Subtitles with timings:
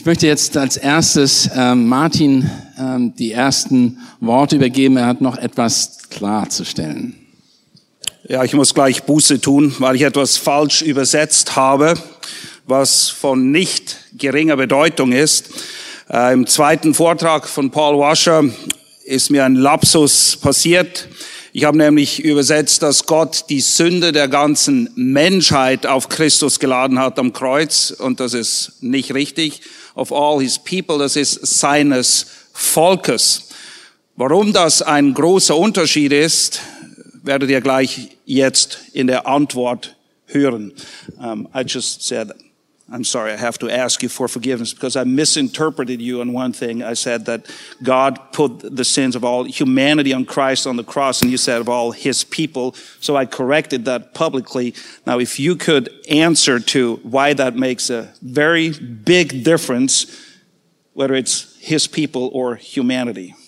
[0.00, 4.96] Ich möchte jetzt als erstes ähm, Martin ähm, die ersten Worte übergeben.
[4.96, 7.16] Er hat noch etwas klarzustellen.
[8.26, 11.98] Ja, ich muss gleich Buße tun, weil ich etwas falsch übersetzt habe,
[12.66, 15.50] was von nicht geringer Bedeutung ist.
[16.08, 18.44] Äh, Im zweiten Vortrag von Paul Washer
[19.04, 21.08] ist mir ein Lapsus passiert.
[21.52, 27.18] Ich habe nämlich übersetzt, dass Gott die Sünde der ganzen Menschheit auf Christus geladen hat
[27.18, 29.60] am Kreuz und das ist nicht richtig
[29.94, 33.48] of all his people, das ist seines Volkes.
[34.16, 36.60] Warum das ein großer Unterschied ist,
[37.22, 40.72] werdet ihr gleich jetzt in der Antwort hören.
[41.18, 42.32] Um, I just said
[42.92, 46.52] I'm sorry, I have to ask you for forgiveness because I misinterpreted you on one
[46.52, 46.82] thing.
[46.82, 47.48] I said that
[47.84, 51.60] God put the sins of all humanity on Christ on the cross, and you said
[51.60, 52.74] of all his people.
[52.98, 54.74] So I corrected that publicly.
[55.06, 60.26] Now, if you could answer to why that makes a very big difference,
[60.92, 63.34] whether it's his people or humanity.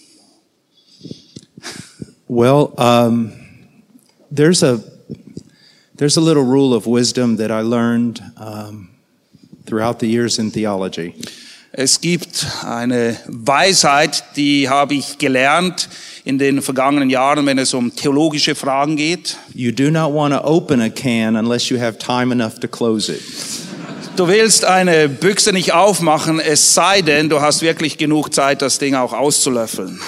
[2.29, 3.35] Well, um,
[4.31, 4.83] there's a
[5.97, 8.23] there's a little rule of wisdom that I learned.
[8.39, 8.92] Um,
[9.73, 11.15] throughout the years in theology.
[11.75, 15.89] Es gibt eine Weisheit, die habe ich gelernt
[16.23, 19.39] in den vergangenen Jahren, wenn es um theologische Fragen geht.
[19.55, 23.11] You do not want to open a can unless you have time enough to close
[23.11, 23.23] it.
[24.17, 28.79] Du willst eine Büchse nicht aufmachen, es sei denn, du hast wirklich genug Zeit, das
[28.79, 29.99] Ding auch auszulöffeln.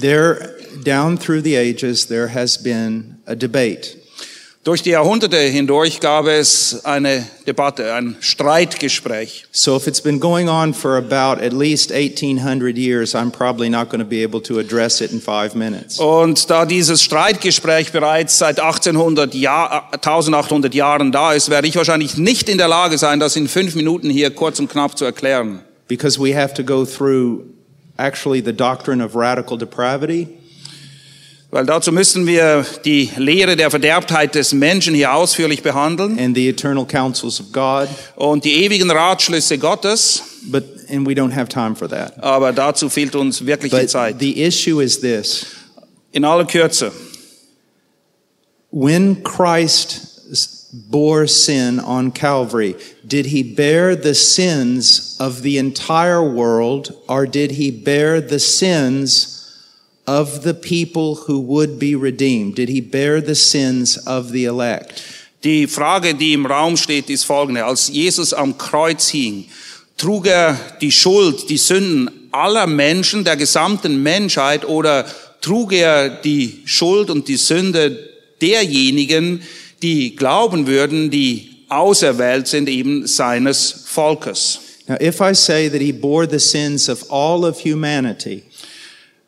[0.00, 3.95] There, down through the ages, there has been a debate
[4.66, 9.44] durch die Jahrhunderte hindurch gab es eine Debatte, ein Streitgespräch.
[9.52, 13.90] So if it's been going on for about at least 1800 years, I'm probably not
[13.90, 16.00] going to be able to address it in five minutes.
[16.00, 22.16] Und da dieses Streitgespräch bereits seit 1800 Jahr, 1800 Jahren da ist, werde ich wahrscheinlich
[22.16, 25.60] nicht in der Lage sein, das in fünf Minuten hier kurz und knapp zu erklären.
[25.86, 27.44] Because we have to go through
[27.98, 30.26] actually the doctrine of radical depravity.
[31.50, 36.18] Weil dazu müssen wir die Lehre der Verderbtheit des Menschen hier ausführlich behandeln.
[36.18, 37.88] And the eternal counsels of God.
[38.16, 40.22] Und die ewigen Ratschlüsse Gottes.
[40.42, 42.22] But and we don't have time for that.
[42.22, 44.16] Aber dazu fehlt uns wirklich But die Zeit.
[44.18, 45.46] The issue is this.
[46.12, 46.92] In aller Kürze.
[48.70, 50.16] When Christ
[50.90, 52.76] bore sin on Calvary,
[53.06, 59.35] did he bear the sins of the entire world or did he bear the sins
[60.06, 62.54] of the people who would be redeemed?
[62.54, 65.02] Did he bear the sins of the elect?
[65.44, 67.64] Die Frage, die im Raum steht, ist folgende.
[67.64, 69.46] Als Jesus am Kreuz hing,
[69.96, 75.06] trug er die Schuld, die Sünden aller Menschen, der gesamten Menschheit oder
[75.40, 77.98] trug er die Schuld und die Sünde
[78.40, 79.42] derjenigen,
[79.82, 84.60] die glauben würden, die auserwählt sind eben seines Volkes.
[84.88, 88.44] Now, if I say that he bore the sins of all of humanity,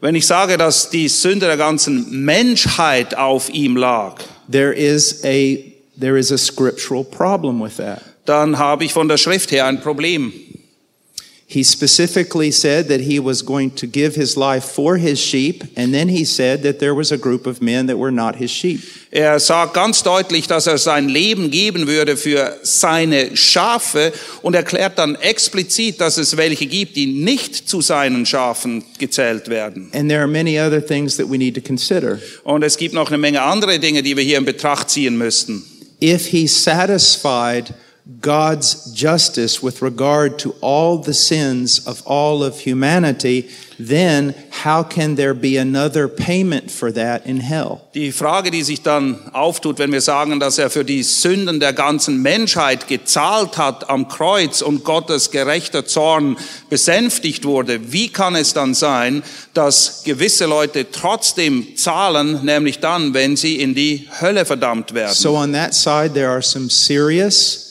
[0.00, 4.16] wenn ich sage, dass die Sünde der ganzen Menschheit auf ihm lag,
[4.50, 5.56] there is a
[5.98, 8.03] there is a scriptural problem with that.
[8.25, 10.32] Dann habe ich von der Schrift her ein Problem.
[11.50, 15.94] He specifically said that he was going to give his life for his sheep, and
[15.94, 18.81] then he said that there was a group of men that were not his sheep.
[19.10, 24.98] Er sagt ganz deutlich, dass er sein Leben geben würde für seine Schafe und erklärt
[24.98, 29.88] dann explizit, dass es welche gibt, die nicht zu seinen Schafen gezählt werden.
[29.94, 32.19] And there are many other things that we need to consider.
[32.44, 35.64] Und es gibt noch eine Menge andere Dinge, die wir hier in Betracht ziehen müssten.
[36.03, 37.72] If he satisfied
[38.22, 44.34] God's justice with regard to all the sins of all of humanity, then
[44.64, 47.82] how can there be another payment for that in hell?
[47.93, 51.75] Die Frage, die sich dann auftut, wenn wir sagen, dass er für die Sünden der
[51.75, 56.38] ganzen Menschheit gezahlt hat am Kreuz und Gottes gerechter Zorn
[56.70, 59.22] besänftigt wurde, wie kann es dann sein,
[59.52, 65.12] dass gewisse Leute trotzdem zahlen, nämlich dann, wenn sie in die Hölle verdammt werden?
[65.12, 67.68] So on that side there are some serious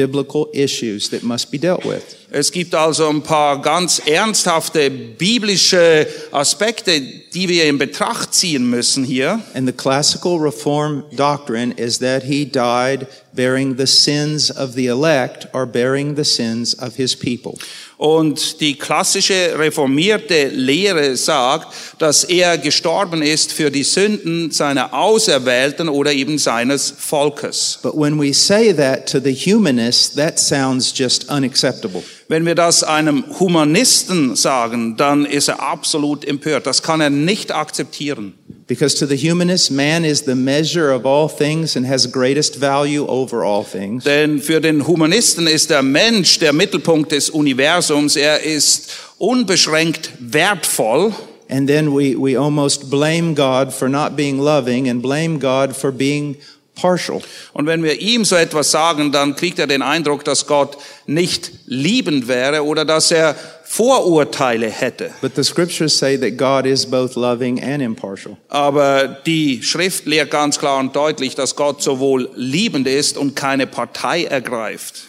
[0.00, 2.19] biblical issues that must be dealt with.
[2.32, 9.02] Es gibt also ein paar ganz ernsthafte biblische Aspekte, die wir in Betracht ziehen müssen
[9.02, 9.40] hier.
[9.52, 15.48] And the classical reform doctrine is that he died bearing the sins of the elect
[15.52, 17.54] or bearing the sins of his people.
[17.96, 25.88] Und die klassische reformierte Lehre sagt, dass er gestorben ist für die Sünden seiner Auserwählten
[25.88, 27.80] oder eben seines Volkes.
[27.82, 32.04] But when we say that to the humanists, that sounds just unacceptable.
[32.30, 36.64] Wenn wir das einem Humanisten sagen, dann ist er absolut empört.
[36.64, 38.34] Das kann er nicht akzeptieren.
[38.68, 43.04] Because to the humanist, man is the measure of all things and has greatest value
[43.04, 44.04] over all things.
[44.04, 48.14] Denn für den Humanisten ist der Mensch der Mittelpunkt des Universums.
[48.14, 51.12] Er ist unbeschränkt wertvoll.
[51.48, 55.90] And then we, we almost blame God for not being loving and blame God for
[55.90, 56.36] being
[56.80, 57.20] partial.
[57.52, 61.50] Und wenn wir ihm so etwas sagen, dann kriegt er den Eindruck, dass Gott nicht
[61.66, 63.34] liebend wäre oder dass er
[63.64, 65.12] Vorurteile hätte.
[65.20, 68.36] But the scriptures say that God is both loving and impartial.
[68.48, 73.68] Aber die Schrift lehrt ganz klar und deutlich, dass Gott sowohl liebend ist und keine
[73.68, 75.06] Partei ergreift.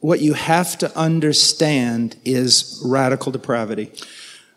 [0.00, 3.90] What you have to understand is radical depravity.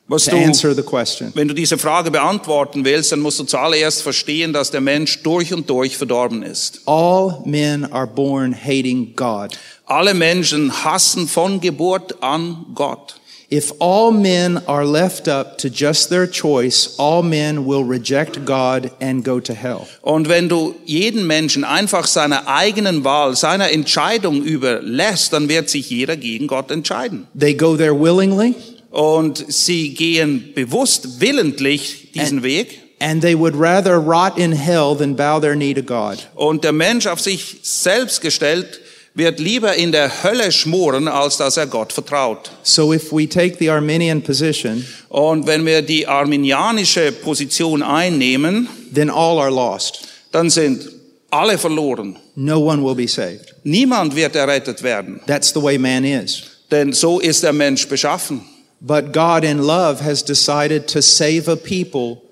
[0.10, 1.32] Was To du, answer the question.
[1.36, 5.54] wenn du diese Frage beantworten willst, dann musst du zuallererst verstehen, dass der Mensch durch
[5.54, 6.82] und durch verdorben ist.
[6.86, 9.58] All men are born hating God.
[9.86, 13.16] Alle Menschen hassen von Geburt an Gott.
[13.52, 18.92] If all men are left up to just their choice, all men will reject God
[19.02, 19.88] and go to hell.
[20.04, 25.90] Und wenn du jeden Menschen einfach seiner eigenen Wahl, seiner Entscheidung überlässt, dann wird sich
[25.90, 27.28] jeder gegen Gott entscheiden.
[27.40, 28.54] They go there willingly,
[28.92, 32.80] Und sie gehen bewusst, willentlich diesen Weg.
[33.02, 36.18] and they would rather rot in hell than bow their knee to God.
[36.36, 38.82] Und der Mensch auf sich selbst gestellt
[39.16, 42.52] wird lieber in der Hölle schmoren, als dass er Gott vertraut.
[42.64, 49.10] So if we take the Arminian position, Und wenn wir die arminianische Position einnehmen, then
[49.10, 50.02] all are lost.
[50.32, 50.90] dann sind
[51.32, 52.18] alle verloren.
[52.36, 53.56] No one will be saved.
[53.64, 56.44] Niemand wird errettet werden, That's the way man is.
[56.72, 58.42] denn so ist der Mensch beschaffen.
[58.82, 62.24] But God in love has decided to save a people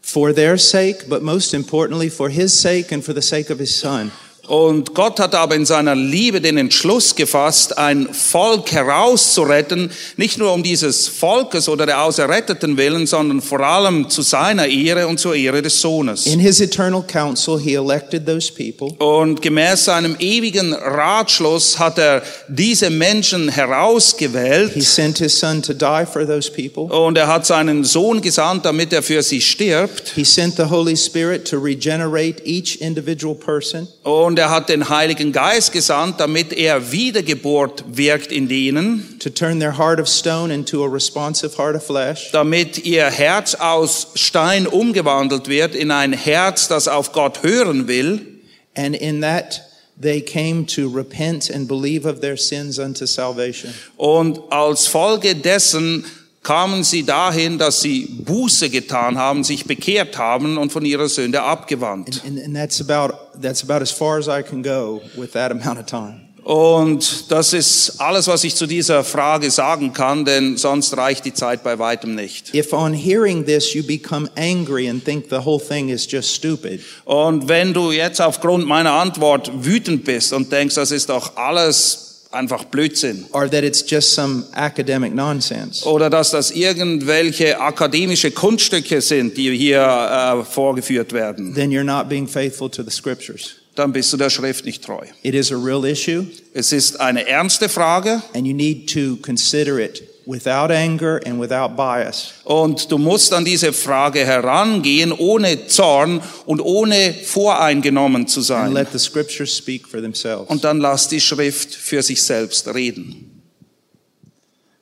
[0.00, 3.74] for their sake, but most importantly for his sake and for the sake of his
[3.74, 4.12] son.
[4.48, 10.52] Und Gott hat aber in seiner Liebe den Entschluss gefasst, ein Volk herauszuretten, nicht nur
[10.54, 15.34] um dieses Volkes oder der Auserretteten willen, sondern vor allem zu seiner Ehre und zur
[15.34, 16.26] Ehre des Sohnes.
[16.26, 18.96] In his eternal counsel, he elected those people.
[19.04, 25.72] Und gemäß seinem ewigen Ratschluss hat er diese Menschen He herausgewählt sent his son to
[25.74, 26.84] die for those people.
[26.84, 30.12] und er hat seinen Sohn gesandt, damit er für sie stirbt.
[30.14, 33.86] He sent the Holy Spirit to regenerate each individual person.
[34.02, 39.60] Und er hat den Heiligen Geist gesandt, damit er Wiedergeburt wirkt in denen, to turn
[39.60, 44.66] their heart of stone into a responsive heart of flesh, damit ihr Herz aus Stein
[44.66, 48.38] umgewandelt wird in ein Herz, das auf Gott hören will.
[48.78, 49.60] and in that
[50.00, 53.74] they came to repent and believe of their sins unto salvation.
[53.96, 56.04] Und als Folge dessen
[56.42, 61.42] kamen sie dahin, dass sie Buße getan haben, sich bekehrt haben und von ihrer Sünde
[61.42, 62.22] abgewandt.
[62.26, 65.78] And, and that's about that's about as far as I can go with that amount
[65.78, 66.28] of time.
[66.48, 71.34] Und das ist alles, was ich zu dieser Frage sagen kann, denn sonst reicht die
[71.34, 72.54] Zeit bei weitem nicht.
[72.54, 76.80] If on hearing this you become angry and think the whole thing is just stupid,
[77.04, 82.07] Und wenn du jetzt aufgrund meiner Antwort wütend bist und denkst, das ist doch alles
[82.30, 89.00] einfach Blödsinn, or that it's just some academic nonsense, oder dass das irgendwelche akademische Kunststücke
[89.00, 93.54] sind, die hier äh, vorgeführt werden, then you're not being faithful to the scriptures.
[93.74, 95.04] dann bist du der Schrift nicht treu.
[95.22, 99.78] It is a real issue, Es ist eine ernste Frage and you need to consider
[99.78, 102.34] it without anger and without bias.
[102.44, 108.72] und du musst an diese Frage herangehen, ohne Zorn und ohne voreingenommen zu And sein.
[108.74, 110.50] let the scriptures speak for themselves.
[110.50, 113.42] Und dann lass die Schrift für sich selbst reden.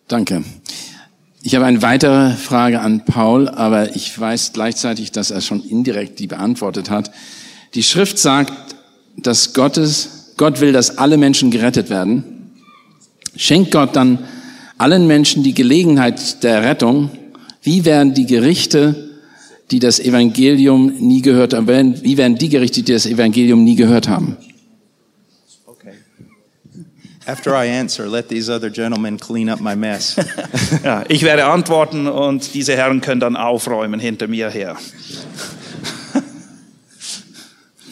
[0.08, 0.42] Danke.
[1.42, 6.18] Ich habe eine weitere Frage an Paul, aber ich weiß gleichzeitig, dass er schon indirekt
[6.18, 7.12] die beantwortet hat.
[7.74, 8.52] Die Schrift sagt,
[9.16, 12.52] dass Gottes, Gott will, dass alle Menschen gerettet werden.
[13.36, 14.26] Schenkt Gott dann
[14.78, 17.10] allen Menschen die Gelegenheit der Rettung?
[17.62, 19.10] Wie werden die Gerichte,
[19.70, 21.66] die das Evangelium nie gehört haben,
[22.02, 24.36] wie werden die Gerichte, die das Evangelium nie gehört haben?
[25.66, 25.94] Okay.
[27.26, 30.16] After I answer, let these other gentlemen clean up my mess.
[30.84, 34.76] Ja, ich werde antworten und diese Herren können dann aufräumen hinter mir her.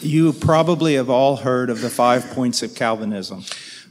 [0.01, 3.43] you probably have all heard of the five points of Calvinism.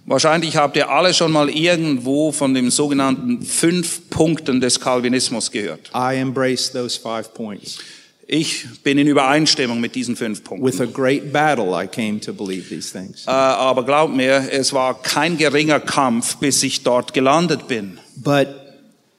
[0.06, 5.90] Wahrscheinlich habt ihr alle schon mal irgendwo von den sogenannten fünf Punkten des Calvinismus gehört.
[5.94, 7.78] I embrace those five points.
[8.26, 10.66] Ich bin in Übereinstimmung mit diesen fünf Punkten.
[10.66, 13.26] With a great battle, I came to believe these things.
[13.26, 17.98] Äh, aber glaub mir, es war kein geringer Kampf, bis ich dort gelandet bin.
[18.16, 18.48] But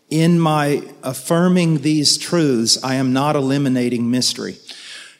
[0.09, 4.57] in my affirming these truths, I am not eliminating mystery.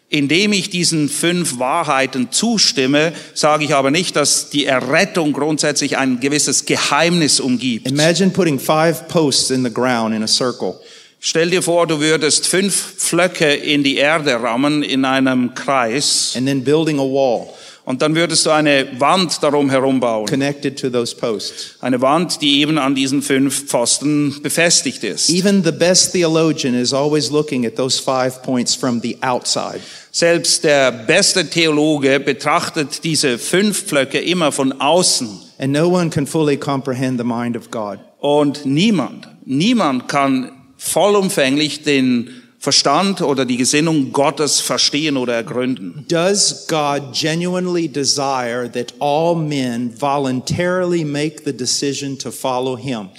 [0.10, 6.20] Indem ich diesen fünf Wahrheiten zustimme, sage ich aber nicht, dass die Errettung grundsätzlich ein
[6.20, 7.90] gewisses Geheimnis umgibt.
[7.90, 10.76] Imagine putting five posts in the ground in a circle.
[11.20, 16.46] Stell dir vor, du würdest fünf Pflöcke in die Erde rammen in einem Kreis and
[16.46, 17.50] then building a wall
[17.86, 20.26] und dann würdest du eine Wand darum herum bauen.
[20.26, 21.76] connected to those posts.
[21.82, 25.30] Eine Wand, die eben an diesen fünf Pfosten befestigt ist.
[25.30, 29.82] Even the best theologian is always looking at those five points from the outside.
[30.12, 35.30] Selbst der beste Theologe betrachtet diese fünf Pflöcke immer von außen.
[35.60, 38.00] And no one can fully comprehend the mind of God.
[38.20, 42.30] Und niemand, niemand kann vollumfänglich den
[42.66, 46.04] Verstand oder die Gesinnung Gottes verstehen oder ergründen.
[46.08, 53.10] Does God genuinely desire that all men voluntarily make the decision to follow him?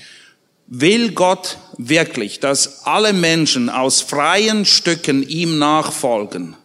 [0.67, 6.57] Will Gott wirklich, dass alle Menschen aus freien Stücken ihm nachfolgen?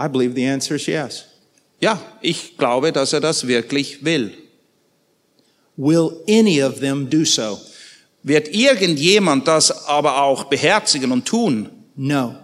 [0.00, 1.24] I believe the answer is yes.
[1.82, 4.32] Ja, ich glaube, dass er das wirklich will.
[5.76, 7.60] Will any of them do so?
[8.22, 11.75] Wird irgendjemand das aber auch beherzigen und tun?
[11.96, 12.34] No,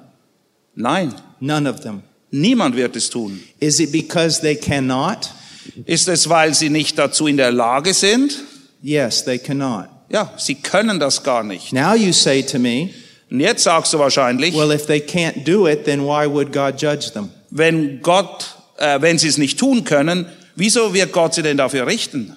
[0.74, 2.02] Nein, none of them.
[2.30, 3.40] niemand wird es tun.
[3.60, 5.28] Is it because they cannot?
[5.86, 8.42] Ist es, weil sie nicht dazu in der Lage sind?
[8.82, 9.86] Yes, they cannot.
[10.08, 11.72] Ja, sie können das gar nicht.
[11.72, 12.90] Now you say to me,
[13.30, 16.80] Und jetzt sagst du wahrscheinlich, well, if they can't do it, then why would God
[16.80, 17.30] judge them?
[17.50, 21.86] wenn Gott, äh, wenn sie es nicht tun können, wieso wird Gott sie denn dafür
[21.86, 22.34] richten?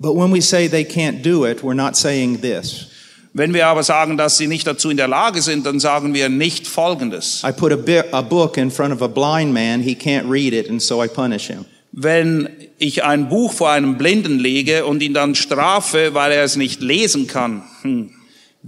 [0.00, 2.86] But when we say they can't do it, we're not saying this.
[3.34, 6.28] Wenn wir aber sagen, dass sie nicht dazu in der Lage sind, dann sagen wir
[6.28, 7.42] nicht Folgendes.
[7.46, 10.52] I put a, bi- a book in front of a blind man, he can't read
[10.52, 11.64] it, and so I punish him.
[11.92, 16.56] Wenn ich ein Buch vor einem Blinden lege und ihn dann strafe, weil er es
[16.56, 18.10] nicht lesen kann, hm,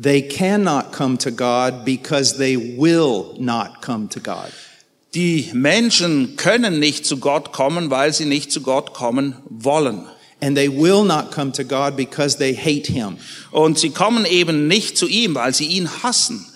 [0.01, 4.51] They cannot come to God because they will not come to God.
[5.15, 10.03] die Menschen können nicht zu Gott kommen, weil sie nicht zu Gott kommen wollen.
[10.41, 13.19] And they will not come to God because they hate him.
[13.51, 16.47] Und sie kommen eben nicht zu ihm, weil sie ihn hassen.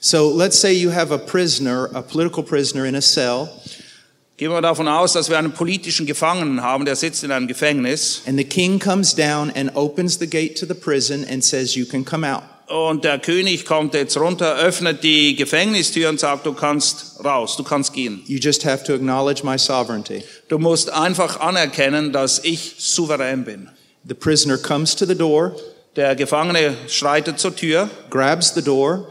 [0.00, 3.48] So let's say you have a prisoner, a political prisoner in a cell,
[4.38, 8.22] Gehen wir davon aus, dass wir einen politischen Gefangenen haben, der sitzt in einem Gefängnis
[8.24, 11.84] and the king comes down and opens the gate to the prison and says, You
[11.84, 12.44] can come out.
[12.68, 17.64] Und der König kommt jetzt runter, öffnet die Gefängnistür und sagt, du kannst raus, du
[17.64, 18.22] kannst gehen.
[18.26, 20.22] You just have to acknowledge my sovereignty.
[20.48, 23.68] Du musst einfach anerkennen, dass ich souverän bin.
[24.06, 25.54] The prisoner comes to the door,
[25.98, 29.08] Der Gefangene schreitet zur Tür, grabs the door,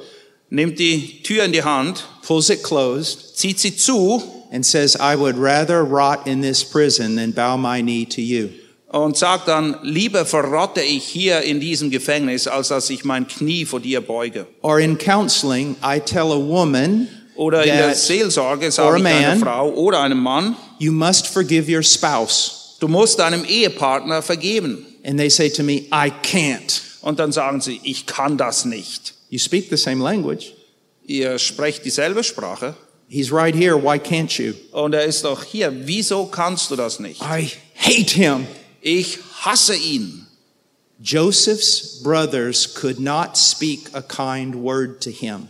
[0.49, 4.23] nimmt die Tür in die Hand, pulls it closed, zieht sie zu
[4.53, 8.51] and says, I would rather rot in this prison than bow my knee to you.
[8.89, 13.65] Und sagt dann, lieber verrotte ich hier in diesem Gefängnis, als dass ich mein Knie
[13.65, 14.47] vor dir beuge.
[14.61, 19.29] Or in counseling, I tell a woman Oder in der Seelsorge or sage ich einer
[19.29, 22.77] man- Frau oder einem Mann, you must forgive your spouse.
[22.79, 24.85] du musst deinem Ehepartner vergeben.
[25.05, 26.81] And they say to me, I can't.
[27.01, 29.13] Und dann sagen sie, ich kann das nicht.
[29.29, 30.53] You speak the same language.
[31.05, 32.75] Ihr sprecht dieselbe Sprache
[33.09, 33.81] He's right here.
[33.81, 34.53] Why can't you?
[34.73, 35.71] und er ist doch hier.
[35.85, 37.21] Wieso kannst du das nicht?
[37.21, 38.47] I hate him.
[38.87, 40.27] Ich hasse ihn.
[41.03, 45.49] Joseph's brothers could not speak a kind word to him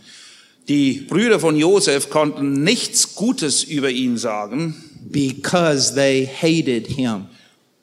[0.68, 4.74] Die Brüder von Josef konnten nichts Gutes über ihn sagen,
[5.10, 7.28] because they hated him.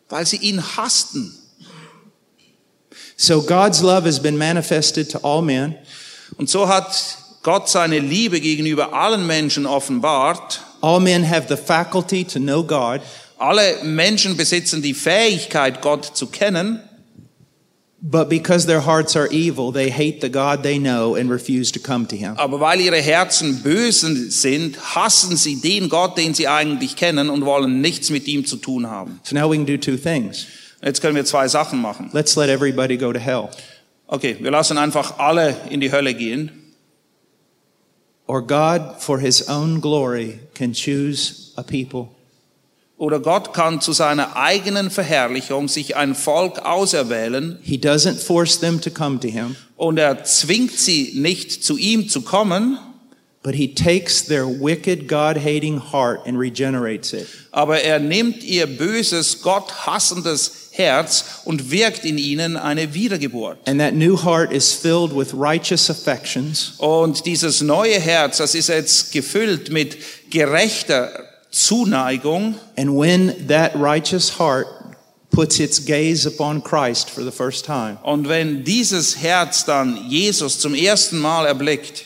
[0.10, 1.34] weil sie ihn hassten.
[3.16, 5.76] So God's love has been manifested to all men.
[6.38, 10.60] Und so hat Gott seine Liebe gegenüber allen Menschen offenbart.
[10.82, 13.02] All men have the faculty to know God,
[13.38, 16.80] Alle Menschen besitzen die Fähigkeit, Gott zu kennen.
[18.08, 21.80] but because their hearts are evil, they hate the God they know and refuse to
[21.80, 22.36] come to him.
[22.38, 27.46] Aber weil ihre Herzen böse sind, hassen sie den Gott, den sie eigentlich kennen und
[27.46, 29.20] wollen nichts mit ihm zu tun haben.
[29.24, 30.46] So now we can do two things.
[30.84, 32.12] Jetzt können wir zwei Sachen machen.
[32.14, 33.50] Let's let everybody go to hell.
[34.08, 36.52] Okay, wir lassen einfach alle in die Hölle gehen.
[38.28, 42.10] Or God, for his own glory, can choose a people
[42.98, 48.80] Oder Gott kann zu seiner eigenen Verherrlichung sich ein Volk auserwählen He doesn't force them
[48.80, 52.78] to come to him, und er zwingt sie nicht zu ihm zu kommen,
[53.44, 57.28] but he takes their wicked, God hating heart and regenerates it.
[57.52, 63.58] aber er nimmt ihr böses, Gott hassendes Herz und wirkt in ihnen eine Wiedergeburt.
[63.68, 66.74] And that new heart is filled with righteous affections.
[66.78, 69.98] Und dieses neue Herz, das ist jetzt gefüllt mit
[70.30, 71.25] gerechter
[71.56, 72.56] Zuneigung.
[72.78, 74.68] And when that righteous heart
[75.32, 80.60] puts its gaze upon Christ for the first time, Und wenn dieses Herz dann Jesus
[80.60, 82.04] zum ersten Mal erblickt,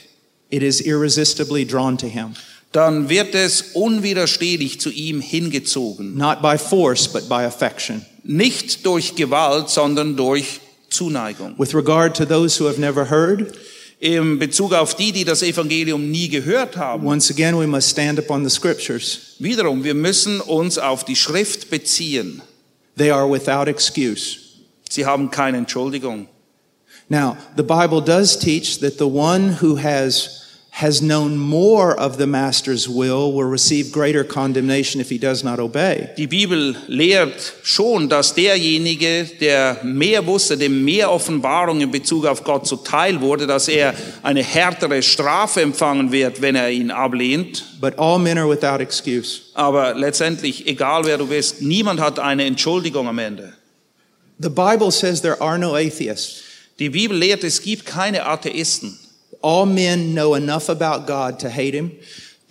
[0.52, 2.36] it is irresistibly drawn to him,
[2.72, 6.16] dann wird es unwiderstehlich zu ihm hingezogen.
[6.16, 8.06] not by force, but by affection.
[8.24, 10.60] Nicht durch Gewalt, sondern durch
[10.92, 11.56] Zuneigung.
[11.58, 13.52] With regard to those who have never heard,
[14.00, 17.06] Im Bezug auf die, die das Evangelium nie gehört haben.
[17.06, 19.36] once again we must stand upon the scriptures.
[19.40, 22.42] Wiederum, wir müssen uns auf die Schrift beziehen.
[22.98, 24.38] They are without excuse.
[24.90, 26.28] Sie haben keine Entschuldigung.
[27.10, 30.39] Now, the Bible does teach that the one who has
[30.72, 35.60] has known more of the master's will will receive greater condemnation if he does not
[35.60, 36.10] obey.
[36.16, 42.44] Die Bibel lehrt schon, dass derjenige, der mehr wusste, dem mehr Offenbarung in Bezug auf
[42.44, 47.66] Gott zuteil wurde, dass er eine härtere Strafe empfangen wird, wenn er ihn ablehnt.
[47.82, 49.42] But all men are without excuse.
[49.56, 53.54] Aber letztendlich, egal wer du bist, niemand hat eine Entschuldigung am Ende.
[54.42, 56.44] The Bible says there are no atheists.
[56.80, 58.98] Die Bibel lehrt, es gibt keine Atheisten.
[59.42, 61.92] All men know enough about God to hate him,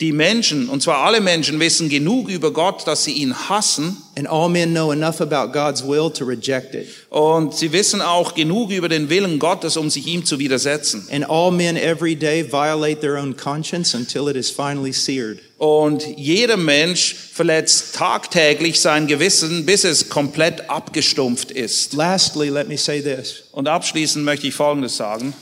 [0.01, 3.97] Die Menschen, und zwar alle Menschen, wissen genug über Gott, dass sie ihn hassen.
[4.17, 6.87] and all men know enough about God's will to reject it.
[7.11, 11.09] Und sie wissen auch genug über den Willen Gottes, um sich ihm zu widersetzen.
[11.11, 15.41] And all men every day violate their own conscience until it is finally seared.
[15.59, 21.93] Und jeder Mensch verletzt tagtäglich sein Gewissen, bis es komplett abgestumpft ist.
[21.95, 23.43] Lastly, let me say this.
[23.51, 25.35] Und abschließend möchte ich Folgendes sagen.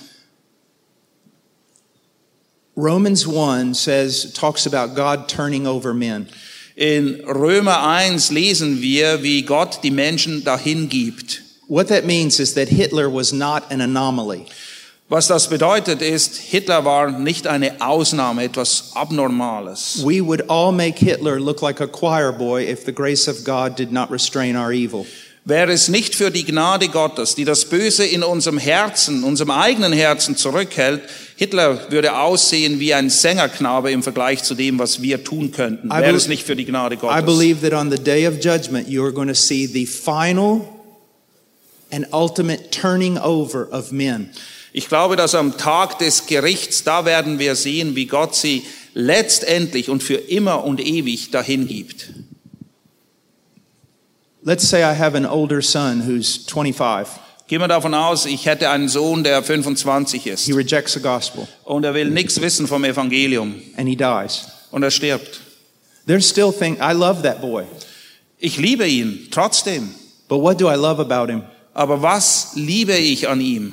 [2.79, 6.29] Romans 1 says talks about God turning over men.
[6.77, 11.41] In Römer 1 lesen wir, wie Gott die Menschen dahin gibt.
[11.69, 14.45] What that means is that Hitler was not an anomaly.
[15.09, 20.05] Was das bedeutet ist, Hitler war nicht eine Ausnahme, etwas Abnormales.
[20.05, 23.77] We would all make Hitler look like a choir boy if the grace of God
[23.77, 25.07] did not restrain our evil.
[25.47, 29.93] Wäre es nicht für die Gnade Gottes, die das Böse in unserem Herzen, unserem eigenen
[29.93, 31.03] Herzen zurückhält,
[31.37, 35.89] Hitler würde aussehen wie ein Sängerknabe im Vergleich zu dem, was wir tun könnten.
[35.89, 37.25] I Wäre es nicht für die Gnade I Gottes.
[37.25, 40.67] believe that on the day of judgment, you are going to see the final
[41.93, 44.31] and ultimate turning over of men.
[44.73, 48.63] Ich glaube, dass am Tag des Gerichts, da werden wir sehen, wie Gott sie
[48.95, 52.13] letztendlich und für immer und ewig dahin gibt.
[54.43, 57.26] Let's say I have an older son who's 25.
[57.49, 61.47] Gehen wir davon aus, ich hätte einen Sohn, der 25 ist He rejects the gospel
[61.65, 64.47] und er will nichts wissen vom Evangelium and he dies.
[64.73, 65.41] und er stirbt.
[66.07, 67.65] There's still thing I love that boy.
[68.39, 69.95] Ich liebe ihn trotzdem.
[70.29, 71.43] But what do I love about him?
[71.73, 73.73] Aber was liebe ich an ihm?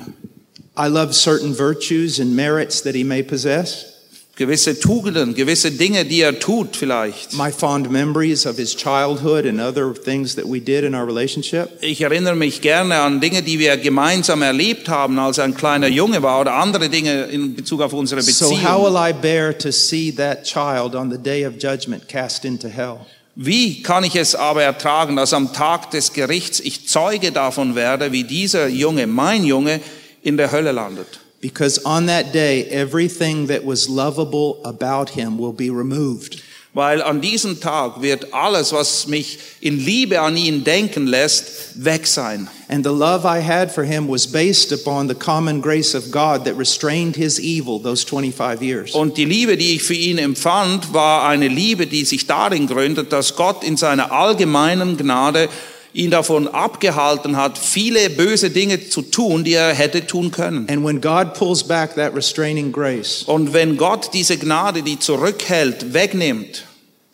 [0.76, 3.93] I love certain virtues and merits that he may possess.
[4.36, 7.34] Gewisse Tugenden, gewisse Dinge, die er tut vielleicht.
[7.34, 11.68] My fond memories of his childhood and other things that we did in our relationship.
[11.80, 15.86] Ich erinnere mich gerne an Dinge, die wir gemeinsam erlebt haben, als er ein kleiner
[15.86, 18.68] Junge war oder andere Dinge in Bezug auf unsere So Beziehung.
[18.68, 22.66] how will I bear to see that child on the day of judgment cast into
[22.68, 23.06] hell?
[23.36, 28.10] Wie kann ich es aber ertragen, dass am Tag des Gerichts ich Zeuge davon werde,
[28.10, 29.80] wie dieser Junge, mein Junge,
[30.22, 31.20] in der Hölle landet?
[31.44, 36.42] Because on that day, everything that was lovable about him will be removed.
[36.72, 42.06] Weil an diesem Tag wird alles, was mich in Liebe an ihn denken lässt, weg
[42.06, 42.48] sein.
[42.68, 46.46] And the love I had for him was based upon the common grace of God
[46.46, 48.94] that restrained his evil those 25 years.
[48.94, 53.12] Und die Liebe, die ich für ihn empfand, war eine Liebe, die sich darin gründet,
[53.12, 55.50] dass Gott in seiner allgemeinen Gnade
[55.94, 60.68] ihn davon abgehalten hat, viele böse Dinge zu tun, die er hätte tun können.
[60.68, 65.94] And when God pulls back that restraining grace, Und wenn Gott diese Gnade, die zurückhält,
[65.94, 66.64] wegnimmt,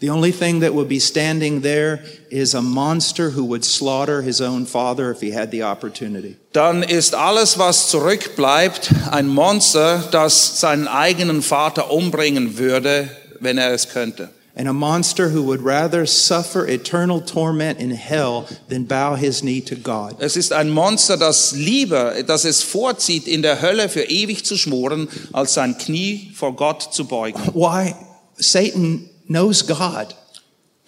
[0.01, 4.40] the only thing that will be standing there is a monster who would slaughter his
[4.40, 6.37] own father if he had the opportunity.
[6.53, 13.75] dann ist alles, was zurückbleibt, ein Monster, das seinen eigenen Vater umbringen würde, wenn er
[13.75, 14.31] es könnte.
[14.61, 19.62] And a monster who would rather suffer eternal torment in hell than bow his knee
[19.62, 20.16] to God.
[20.20, 24.59] Es ist ein Monster, das lieber, das es vorzieht, in der Hölle für ewig zu
[24.59, 27.40] schmoren, als sein Knie vor Gott zu beugen.
[27.55, 27.94] Why?
[28.37, 30.14] Satan knows God.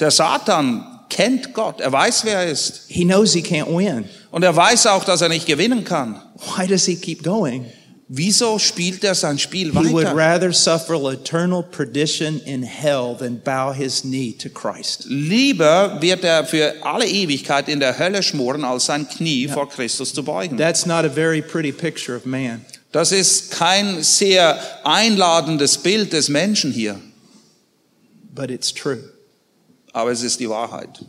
[0.00, 2.82] Der Satan kennt Gott, er weiß, wer er ist.
[2.88, 4.04] He knows he can't win.
[4.30, 6.20] Und er weiß auch, dass er nicht gewinnen kann.
[6.58, 7.64] Why does he keep going?
[8.14, 10.14] Wieso spielt er sein Spiel He would weiter?
[10.14, 15.06] rather suffer eternal perdition in hell than bow his knee to Christ.
[15.08, 20.12] Lieber wird er für alle Ewigkeit in der Hölle schmoren, als sein Knie vor Christus
[20.12, 20.58] zu beugen.
[20.58, 22.66] That's not a very pretty picture of man.
[22.92, 27.00] Das ist kein sehr einladendes Bild des Menschen hier,
[28.34, 29.02] but it's true.
[29.94, 31.02] aber es ist die Wahrheit.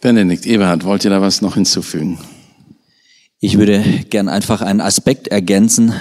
[0.00, 2.16] Benedikt Eberhard, wollt ihr da was noch hinzufügen?
[3.38, 5.92] Ich würde gern einfach einen Aspekt ergänzen,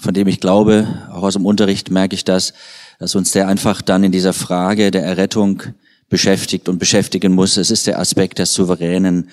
[0.00, 2.52] von dem ich glaube, auch aus dem Unterricht merke ich das,
[2.98, 5.62] dass uns der einfach dann in dieser Frage der Errettung
[6.08, 7.56] beschäftigt und beschäftigen muss.
[7.56, 9.30] Es ist der Aspekt der souveränen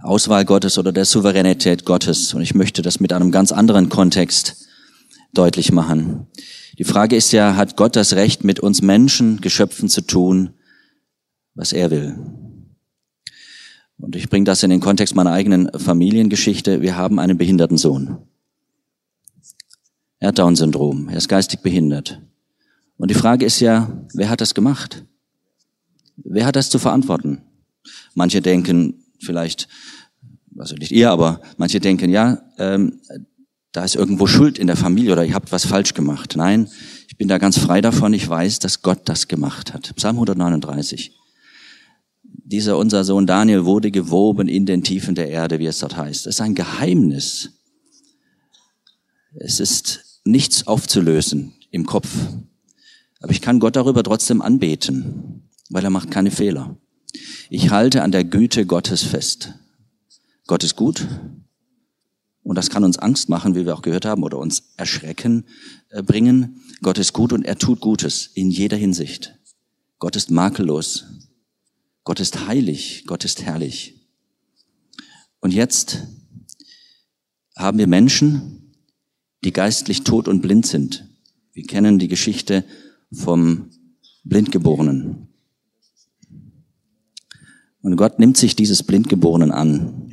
[0.00, 2.32] Auswahl Gottes oder der Souveränität Gottes.
[2.32, 4.66] Und ich möchte das mit einem ganz anderen Kontext
[5.34, 6.26] deutlich machen.
[6.78, 10.50] Die Frage ist ja, hat Gott das Recht, mit uns Menschen, Geschöpfen zu tun,
[11.54, 12.18] was er will?
[13.98, 16.82] Und ich bringe das in den Kontext meiner eigenen Familiengeschichte.
[16.82, 18.18] Wir haben einen behinderten Sohn.
[20.18, 21.08] Er hat Down-Syndrom.
[21.08, 22.20] Er ist geistig behindert.
[22.96, 25.04] Und die Frage ist ja, wer hat das gemacht?
[26.16, 27.42] Wer hat das zu verantworten?
[28.14, 29.68] Manche denken vielleicht,
[30.56, 33.00] also nicht ihr, aber manche denken, ja, ähm,
[33.72, 36.34] da ist irgendwo Schuld in der Familie oder ihr habt was falsch gemacht.
[36.36, 36.68] Nein,
[37.08, 38.14] ich bin da ganz frei davon.
[38.14, 39.94] Ich weiß, dass Gott das gemacht hat.
[39.96, 41.12] Psalm 139
[42.42, 46.26] dieser unser Sohn Daniel wurde gewoben in den Tiefen der Erde, wie es dort heißt.
[46.26, 47.50] Es ist ein Geheimnis.
[49.34, 52.08] Es ist nichts aufzulösen im Kopf.
[53.20, 56.76] Aber ich kann Gott darüber trotzdem anbeten, weil er macht keine Fehler.
[57.48, 59.54] Ich halte an der Güte Gottes fest.
[60.46, 61.06] Gott ist gut.
[62.42, 65.44] Und das kann uns Angst machen, wie wir auch gehört haben, oder uns Erschrecken
[65.88, 66.60] äh, bringen.
[66.82, 69.38] Gott ist gut und er tut Gutes in jeder Hinsicht.
[69.98, 71.06] Gott ist makellos.
[72.04, 73.94] Gott ist heilig, Gott ist herrlich.
[75.40, 76.06] Und jetzt
[77.56, 78.74] haben wir Menschen,
[79.42, 81.08] die geistlich tot und blind sind.
[81.52, 82.64] Wir kennen die Geschichte
[83.12, 83.70] vom
[84.24, 85.28] Blindgeborenen.
[87.80, 90.12] Und Gott nimmt sich dieses Blindgeborenen an.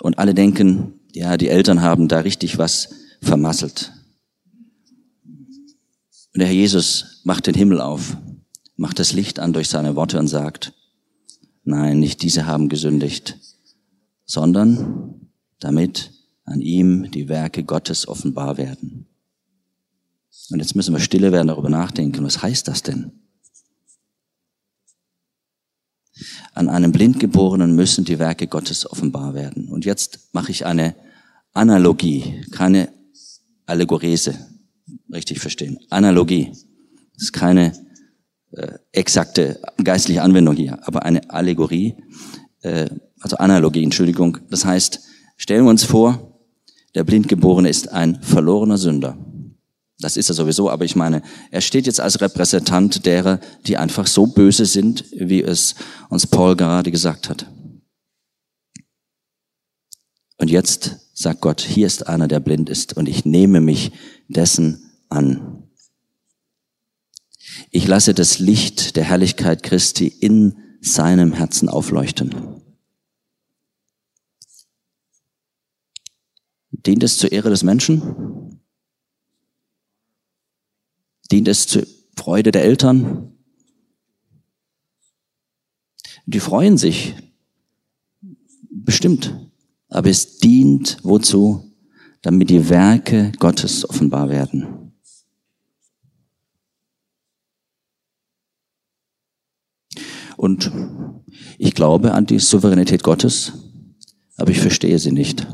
[0.00, 2.90] Und alle denken, ja, die Eltern haben da richtig was
[3.22, 3.92] vermasselt.
[5.24, 8.16] Und der Herr Jesus macht den Himmel auf,
[8.76, 10.74] macht das Licht an durch seine Worte und sagt,
[11.64, 13.38] Nein, nicht diese haben gesündigt,
[14.26, 16.12] sondern damit
[16.44, 19.06] an ihm die Werke Gottes offenbar werden.
[20.50, 22.24] Und jetzt müssen wir stille werden, darüber nachdenken.
[22.24, 23.12] Was heißt das denn?
[26.52, 29.68] An einem Blindgeborenen müssen die Werke Gottes offenbar werden.
[29.68, 30.94] Und jetzt mache ich eine
[31.54, 32.92] Analogie, keine
[33.66, 34.38] Allegorese,
[35.10, 35.78] richtig verstehen.
[35.88, 36.52] Analogie.
[37.14, 37.72] Das ist keine
[38.56, 41.94] äh, exakte geistliche Anwendung hier, aber eine Allegorie,
[42.62, 42.88] äh,
[43.20, 44.38] also Analogie, Entschuldigung.
[44.50, 45.00] Das heißt,
[45.36, 46.38] stellen wir uns vor,
[46.94, 49.18] der Blindgeborene ist ein verlorener Sünder.
[49.98, 54.06] Das ist er sowieso, aber ich meine, er steht jetzt als Repräsentant derer, die einfach
[54.06, 55.74] so böse sind, wie es
[56.10, 57.46] uns Paul gerade gesagt hat.
[60.36, 63.92] Und jetzt sagt Gott, hier ist einer, der blind ist, und ich nehme mich
[64.28, 65.63] dessen an.
[67.76, 72.62] Ich lasse das Licht der Herrlichkeit Christi in seinem Herzen aufleuchten.
[76.70, 78.60] Dient es zur Ehre des Menschen?
[81.32, 81.84] Dient es zur
[82.16, 83.36] Freude der Eltern?
[86.26, 87.16] Die freuen sich.
[88.70, 89.34] Bestimmt.
[89.88, 91.74] Aber es dient wozu?
[92.22, 94.83] Damit die Werke Gottes offenbar werden.
[100.44, 100.70] Und
[101.56, 103.52] ich glaube an die Souveränität Gottes,
[104.36, 105.46] aber ich verstehe sie nicht.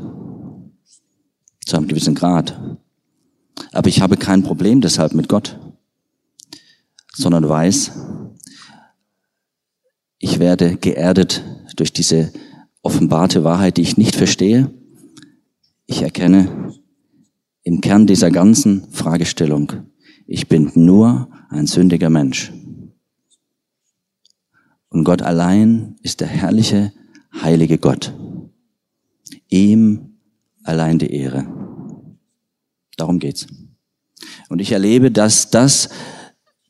[1.65, 2.77] Zu einem gewissen Grad.
[3.71, 5.57] Aber ich habe kein Problem deshalb mit Gott,
[7.13, 7.91] sondern weiß,
[10.19, 11.41] ich werde geerdet
[11.77, 12.33] durch diese
[12.81, 14.73] offenbarte Wahrheit, die ich nicht verstehe.
[15.85, 16.73] Ich erkenne
[17.63, 19.71] im Kern dieser ganzen Fragestellung,
[20.27, 22.51] ich bin nur ein sündiger Mensch.
[24.91, 26.91] Und Gott allein ist der herrliche,
[27.41, 28.13] heilige Gott.
[29.47, 30.17] Ihm
[30.63, 31.47] allein die Ehre.
[32.97, 33.47] Darum geht's.
[34.49, 35.89] Und ich erlebe, dass das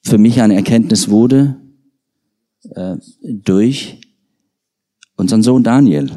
[0.03, 1.57] für mich eine Erkenntnis wurde
[2.75, 3.99] äh, durch
[5.15, 6.11] unseren Sohn Daniel.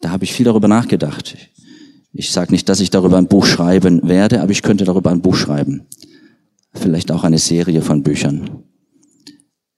[0.00, 1.36] Da habe ich viel darüber nachgedacht.
[2.12, 5.20] Ich sage nicht, dass ich darüber ein Buch schreiben werde, aber ich könnte darüber ein
[5.20, 5.86] Buch schreiben.
[6.72, 8.64] Vielleicht auch eine Serie von Büchern.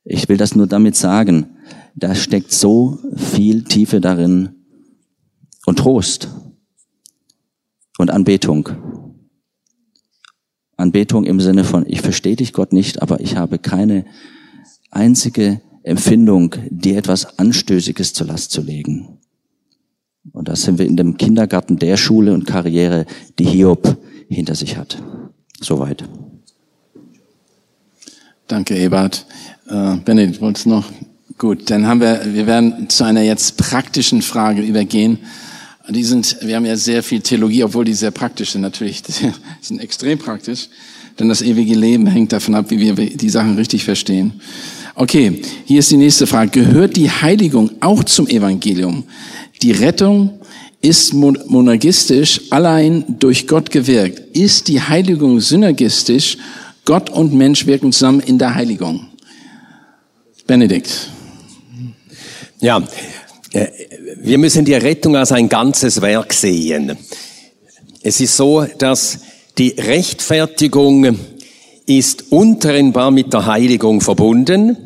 [0.04, 1.56] Ich will das nur damit sagen,
[1.94, 4.50] da steckt so viel Tiefe darin
[5.66, 6.28] und Trost.
[7.98, 8.68] und Anbetung.
[10.76, 14.04] Anbetung im Sinne von, ich verstehe dich Gott nicht, aber ich habe keine
[14.90, 19.18] einzige Empfindung, dir etwas Anstößiges zur Last zu legen.
[20.32, 23.06] Und da sind wir in dem Kindergarten der Schule und Karriere,
[23.38, 25.02] die Hiob hinter sich hat.
[25.60, 26.08] Soweit.
[28.52, 29.24] Danke, Ebert.
[29.66, 30.84] Äh, Benedikt, wolltest noch?
[31.38, 35.20] Gut, dann haben wir, wir werden zu einer jetzt praktischen Frage übergehen.
[35.88, 39.02] Die sind, wir haben ja sehr viel Theologie, obwohl die sehr praktisch sind natürlich.
[39.06, 40.68] Die sind extrem praktisch,
[41.18, 44.34] denn das ewige Leben hängt davon ab, wie wir die Sachen richtig verstehen.
[44.96, 46.50] Okay, hier ist die nächste Frage.
[46.50, 49.04] Gehört die Heiligung auch zum Evangelium?
[49.62, 50.40] Die Rettung
[50.82, 54.36] ist monergistisch allein durch Gott gewirkt.
[54.36, 56.36] Ist die Heiligung synergistisch?
[56.84, 59.08] Gott und Mensch wirken zusammen in der Heiligung.
[60.46, 61.08] Benedikt.
[62.60, 62.82] Ja,
[63.52, 63.68] äh,
[64.16, 66.96] wir müssen die Rettung als ein ganzes Werk sehen.
[68.02, 69.20] Es ist so, dass
[69.58, 71.16] die Rechtfertigung
[71.86, 74.76] ist untrennbar mit der Heiligung verbunden.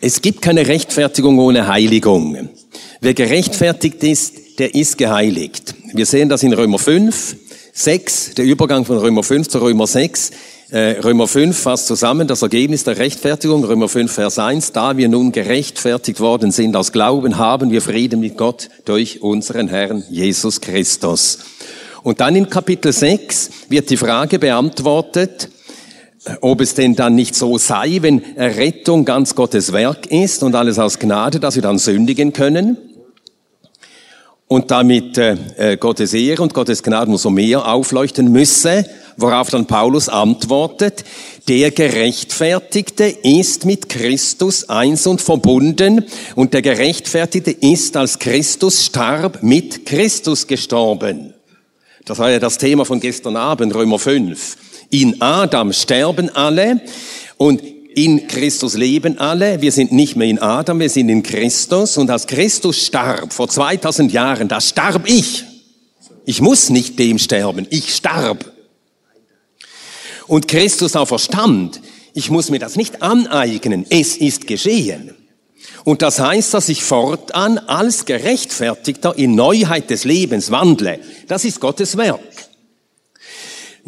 [0.00, 2.48] Es gibt keine Rechtfertigung ohne Heiligung.
[3.00, 5.74] Wer gerechtfertigt ist, der ist geheiligt.
[5.92, 7.36] Wir sehen das in Römer 5,
[7.78, 10.32] 6, der Übergang von Römer 5 zu Römer 6.
[10.70, 14.72] Äh, Römer 5 fasst zusammen das Ergebnis der Rechtfertigung, Römer 5, Vers 1.
[14.72, 19.68] Da wir nun gerechtfertigt worden sind aus Glauben, haben wir Frieden mit Gott durch unseren
[19.68, 21.38] Herrn Jesus Christus.
[22.02, 25.48] Und dann in Kapitel 6 wird die Frage beantwortet,
[26.40, 30.80] ob es denn dann nicht so sei, wenn Rettung ganz Gottes Werk ist und alles
[30.80, 32.76] aus Gnade, dass wir dann sündigen können
[34.48, 38.84] und damit äh, äh Gottes Ehre und Gottes Gnade umso mehr aufleuchten müsse,
[39.16, 41.04] worauf dann Paulus antwortet,
[41.48, 49.42] der Gerechtfertigte ist mit Christus eins und verbunden und der Gerechtfertigte ist, als Christus starb,
[49.42, 51.34] mit Christus gestorben.
[52.04, 54.56] Das war ja das Thema von gestern Abend, Römer 5.
[54.90, 56.80] In Adam sterben alle
[57.36, 57.62] und
[57.94, 59.60] in Christus leben alle.
[59.60, 61.96] Wir sind nicht mehr in Adam, wir sind in Christus.
[61.96, 65.44] Und als Christus starb vor 2000 Jahren, da starb ich.
[66.24, 68.52] Ich muss nicht dem sterben, ich starb.
[70.26, 71.80] Und Christus auch verstand,
[72.12, 75.14] ich muss mir das nicht aneignen, es ist geschehen.
[75.84, 81.00] Und das heißt, dass ich fortan als Gerechtfertigter in Neuheit des Lebens wandle.
[81.28, 82.20] Das ist Gottes Werk.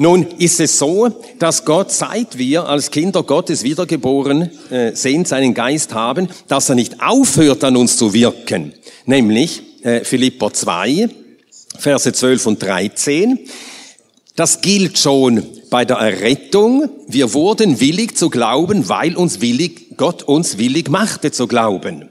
[0.02, 5.52] Nun ist es so, dass Gott, seit wir als Kinder Gottes wiedergeboren äh, sind, seinen
[5.52, 8.72] Geist haben, dass er nicht aufhört an uns zu wirken.
[9.04, 11.10] Nämlich äh, Philipper 2,
[11.76, 13.40] Verse 12 und 13.
[14.36, 16.88] Das gilt schon bei der Errettung.
[17.06, 22.08] Wir wurden willig zu glauben, weil uns willig, Gott uns willig machte zu glauben.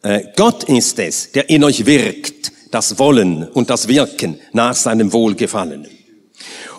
[0.00, 5.12] Äh, Gott ist es, der in euch wirkt, das Wollen und das Wirken nach seinem
[5.12, 5.88] Wohlgefallen.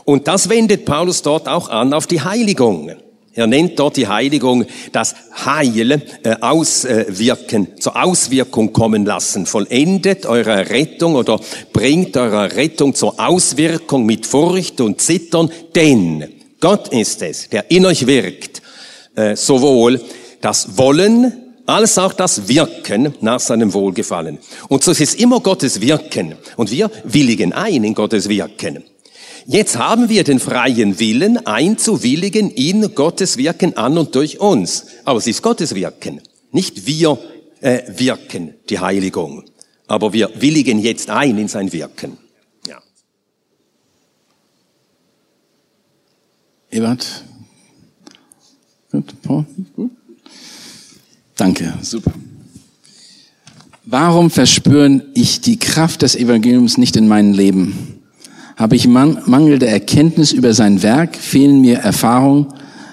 [0.09, 2.89] Und das wendet Paulus dort auch an auf die Heiligung.
[3.33, 5.13] Er nennt dort die Heiligung das
[5.45, 9.45] Heil äh, auswirken, zur Auswirkung kommen lassen.
[9.45, 11.41] Vollendet eure Rettung oder
[11.73, 16.23] bringt eure Rettung zur Auswirkung mit Furcht und Zittern, denn
[16.61, 18.61] Gott ist es, der in euch wirkt,
[19.13, 19.99] äh, sowohl
[20.39, 21.33] das Wollen
[21.65, 24.37] als auch das Wirken nach seinem Wohlgefallen.
[24.69, 26.35] Und so ist es immer Gottes Wirken.
[26.55, 28.85] Und wir willigen ein in Gottes Wirken.
[29.49, 34.87] Jetzt haben wir den freien Willen, einzuwilligen in Gottes Wirken an und durch uns.
[35.05, 37.17] Aber es ist Gottes Wirken, nicht wir
[37.61, 39.45] äh, wirken die Heiligung.
[39.87, 42.17] Aber wir willigen jetzt ein in sein Wirken.
[42.67, 42.81] Ja.
[46.69, 47.23] Ebert?
[48.91, 49.45] Gut, Paul?
[49.73, 49.91] Gut.
[51.37, 52.11] Danke, super.
[53.85, 57.96] Warum verspüren ich die Kraft des Evangeliums nicht in meinem Leben?
[58.57, 61.15] Habe ich mangelnde Erkenntnis über sein Werk?
[61.15, 62.47] Fehlen mir Erfahrungen?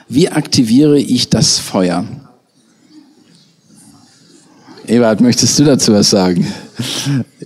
[0.08, 2.06] Wie aktiviere ich das Feuer?
[4.86, 6.46] Ebert, möchtest du dazu was sagen?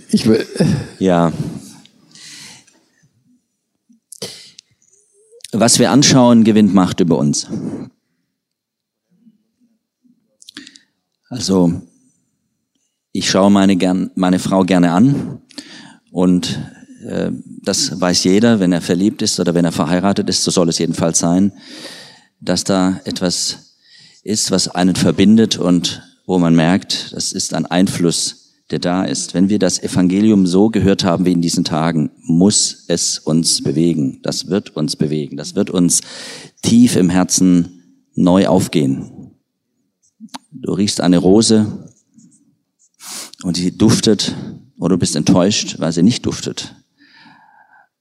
[0.09, 0.45] Ich will
[0.99, 1.31] ja.
[5.53, 7.47] Was wir anschauen, gewinnt Macht über uns.
[11.29, 11.81] Also,
[13.13, 13.77] ich schaue meine,
[14.15, 15.41] meine Frau gerne an
[16.11, 16.59] und
[17.63, 20.79] das weiß jeder, wenn er verliebt ist oder wenn er verheiratet ist, so soll es
[20.79, 21.53] jedenfalls sein,
[22.41, 23.75] dass da etwas
[24.23, 29.33] ist, was einen verbindet und wo man merkt, das ist ein Einfluss, der da ist.
[29.33, 34.19] Wenn wir das Evangelium so gehört haben wie in diesen Tagen, muss es uns bewegen.
[34.21, 35.37] Das wird uns bewegen.
[35.37, 36.01] Das wird uns
[36.61, 39.31] tief im Herzen neu aufgehen.
[40.51, 41.89] Du riechst eine Rose
[43.43, 44.35] und die duftet
[44.77, 46.75] oder du bist enttäuscht, weil sie nicht duftet.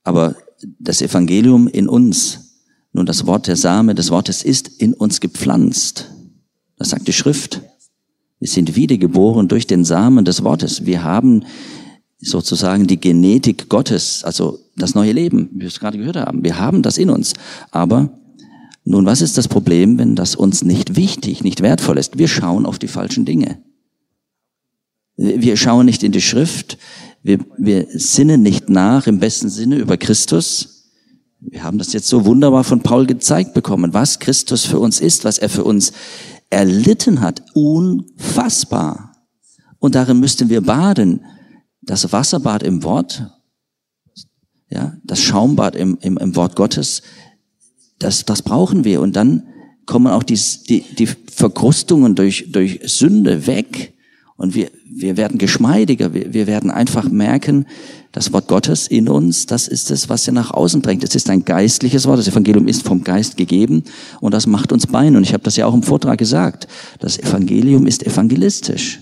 [0.09, 0.37] Aber
[0.79, 2.55] das Evangelium in uns,
[2.95, 6.11] nun das Wort der Same des Wortes ist in uns gepflanzt.
[6.79, 7.61] Das sagt die Schrift.
[8.39, 10.87] Wir sind wiedergeboren durch den Samen des Wortes.
[10.87, 11.45] Wir haben
[12.21, 16.43] sozusagen die Genetik Gottes, also das neue Leben, wie wir es gerade gehört haben.
[16.43, 17.35] Wir haben das in uns.
[17.71, 18.19] Aber
[18.85, 22.17] nun, was ist das Problem, wenn das uns nicht wichtig, nicht wertvoll ist?
[22.17, 23.59] Wir schauen auf die falschen Dinge.
[25.19, 26.79] Wir schauen nicht in die Schrift.
[27.29, 30.87] Wir, wir sinnen nicht nach im besten Sinne über Christus.
[31.41, 35.27] Wir haben das jetzt so wunderbar von Paul gezeigt bekommen, was Christus für uns ist,
[35.27, 35.93] was er für uns
[36.49, 37.43] erlitten hat.
[37.53, 39.13] Unfassbar.
[39.79, 41.23] Und darin müssten wir baden
[41.83, 43.31] das Wasserbad im Wort,
[44.71, 47.03] ja, das Schaumbad im, im, im Wort Gottes,
[47.99, 49.03] das, das brauchen wir.
[49.03, 49.49] Und dann
[49.85, 53.98] kommen auch die, die, die Verkrustungen durch, durch Sünde weg.
[54.39, 56.15] Und wir, wir werden geschmeidiger.
[56.15, 57.67] Wir, wir werden einfach merken,
[58.13, 61.03] das Wort Gottes in uns, das ist es, was er nach außen drängt.
[61.03, 62.21] Es ist ein geistliches Wort.
[62.21, 63.83] Das Evangelium ist vom Geist gegeben
[64.21, 65.17] und das macht uns Bein.
[65.17, 66.69] Und ich habe das ja auch im Vortrag gesagt.
[67.01, 69.01] Das Evangelium ist evangelistisch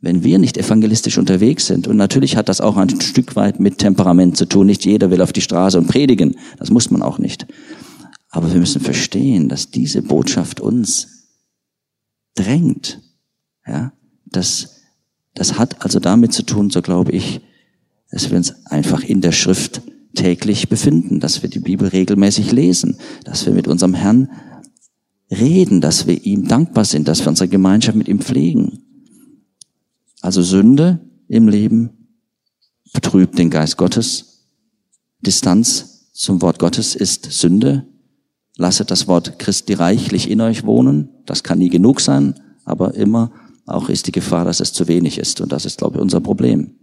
[0.00, 1.88] wenn wir nicht evangelistisch unterwegs sind.
[1.88, 4.66] Und natürlich hat das auch ein Stück weit mit Temperament zu tun.
[4.66, 6.36] Nicht jeder will auf die Straße und predigen.
[6.58, 7.46] Das muss man auch nicht.
[8.30, 11.26] Aber wir müssen verstehen, dass diese Botschaft uns
[12.36, 13.00] drängt.
[13.66, 13.92] Ja,
[14.30, 14.82] das,
[15.34, 17.40] das hat also damit zu tun, so glaube ich,
[18.10, 19.82] dass wir uns einfach in der Schrift
[20.14, 24.30] täglich befinden, dass wir die Bibel regelmäßig lesen, dass wir mit unserem Herrn
[25.30, 28.82] reden, dass wir ihm dankbar sind, dass wir unsere Gemeinschaft mit ihm pflegen.
[30.20, 31.90] Also Sünde im Leben
[32.92, 34.46] betrübt den Geist Gottes.
[35.20, 37.86] Distanz zum Wort Gottes ist Sünde.
[38.56, 41.10] Lasset das Wort Christi reichlich in euch wohnen.
[41.26, 43.30] Das kann nie genug sein, aber immer
[43.68, 45.40] auch ist die Gefahr, dass es zu wenig ist.
[45.40, 46.74] Und das ist, glaube ich, unser Problem.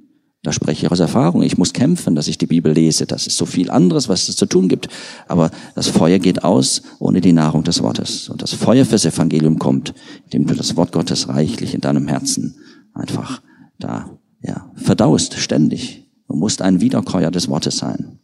[0.44, 1.42] Da spreche ich aus Erfahrung.
[1.42, 3.08] Ich muss kämpfen, dass ich die Bibel lese.
[3.08, 4.90] Das ist so viel anderes, was es zu tun gibt.
[5.28, 8.30] Aber das Feuer geht aus ohne die Nahrung des Wortes.
[8.30, 9.96] Und das Feuer fürs Evangelium kommt,
[10.26, 12.56] indem du das Wort Gottes reichlich in deinem Herzen
[12.94, 13.42] einfach
[13.80, 16.06] da ja, verdaust ständig.
[16.28, 18.20] Du musst ein Wiederkäuer des Wortes sein.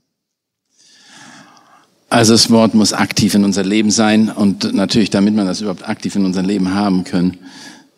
[2.12, 5.88] Also das Wort muss aktiv in unser Leben sein und natürlich, damit man das überhaupt
[5.88, 7.38] aktiv in unser Leben haben können,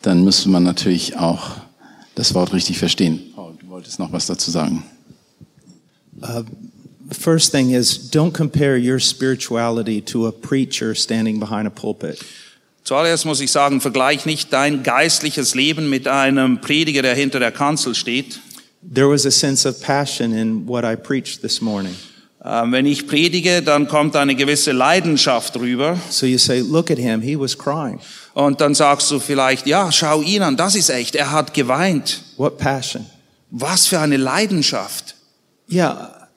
[0.03, 1.57] dann müsste man natürlich auch
[2.13, 3.31] das Wort richtig verstehen.
[3.33, 4.83] Paul, du wolltest noch was dazu sagen.
[6.21, 6.43] Uh,
[7.11, 12.23] first thing is, don't compare your spirituality to a preacher standing behind a pulpit.
[12.83, 17.51] Zuallererst muss ich sagen, vergleich nicht dein geistliches Leben mit einem Prediger, der hinter der
[17.51, 18.41] Kanzel steht.
[18.93, 21.95] There was a sense of passion in what I preached this morning.
[22.43, 25.97] Ähm, wenn ich predige, dann kommt eine gewisse Leidenschaft rüber.
[26.09, 28.01] So you say, look at him, he was crying.
[28.33, 32.23] Und dann sagst du vielleicht, ja, schau ihn an, das ist echt, er hat geweint.
[32.37, 33.05] What passion?
[33.51, 35.15] Was für eine Leidenschaft.
[35.69, 36.29] Yeah.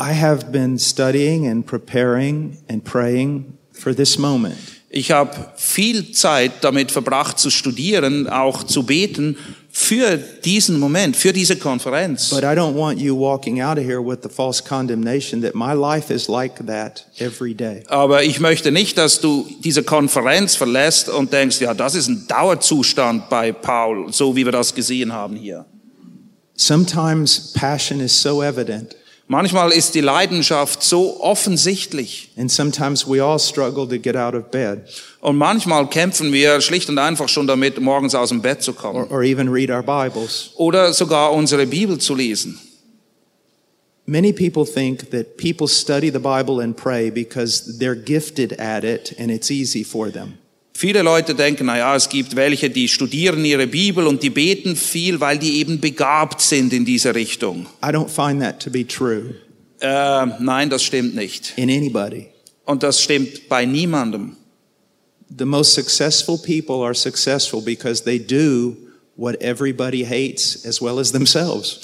[0.00, 4.58] I have been studying and preparing and praying for this moment.
[4.90, 9.36] Ich habe viel Zeit damit verbracht zu studieren, auch zu beten
[9.76, 12.30] für diesen Moment, für diese Konferenz.
[12.30, 15.72] But I don't want you walking out of here with the false condemnation that my
[15.72, 17.82] life is like that every day.
[17.88, 22.24] Aber ich möchte nicht, dass du diese Konferenz verlässt und denkst, ja, das ist ein
[22.28, 25.66] Dauerzustand bei Paul, so wie wir das gesehen haben hier.
[26.54, 28.94] Sometimes passion is so evident.
[29.26, 32.30] Manchmal ist die Leidenschaft so offensichtlich.
[32.36, 34.82] And sometimes we all struggle to get out of bed
[35.24, 38.76] Und manchmal kämpfen wir schlicht und einfach schon damit, morgens aus dem Bett zu or,
[38.76, 39.06] kommen.
[39.10, 40.50] or even read our Bibles.
[40.56, 42.58] Oder sogar unsere Bibel zu lesen.
[44.04, 49.14] Many people think that people study the Bible and pray because they're gifted at it
[49.18, 50.34] and it's easy for them.
[50.74, 54.76] Viele Leute denken, na ja, es gibt welche, die studieren ihre Bibel und die beten
[54.76, 57.64] viel, weil die eben begabt sind in diese Richtung.
[57.82, 59.36] I don't find that to be true
[59.80, 61.54] Äh, nein, das stimmt nicht.
[61.56, 62.26] in anybody.
[62.66, 64.36] Und das stimmt bei niemandem.
[65.30, 68.76] The most successful people are successful because they do
[69.16, 71.80] what everybody hates as well as themselves.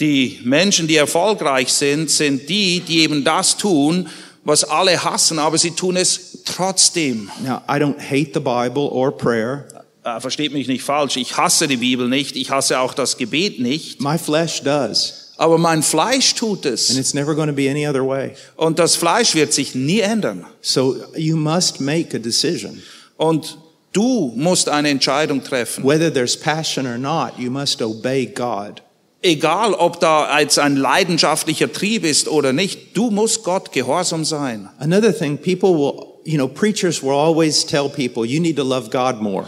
[0.00, 4.08] Die Menschen, die erfolgreich sind, sind die, die eben das tun,
[4.44, 7.30] was alle hassen, aber sie tun es trotzdem.
[7.42, 9.66] Now, I don't hate the Bible or prayer.
[10.04, 13.16] Äh, äh versteht mich nicht falsch, ich hasse die Bibel nicht, ich hasse auch das
[13.16, 15.23] Gebet nicht, My flesh does.
[15.36, 16.96] Aber mein Fleisch tut And es.
[16.96, 18.32] it's never going to be any other way.
[18.56, 20.46] Und das Fleisch wird sich nie ändern.
[20.60, 22.82] So you must make a decision.
[23.16, 23.58] Und
[23.92, 25.84] du musst eine Entscheidung treffen.
[25.84, 28.82] Whether there's passion or not, you must obey God.
[29.22, 34.68] Egal, ob da jetzt ein leidenschaftlicher Trieb ist oder nicht, du musst Gott gehorsam sein.
[34.78, 38.90] Another thing, people will, you know, preachers will always tell people, you need to love
[38.90, 39.46] God more.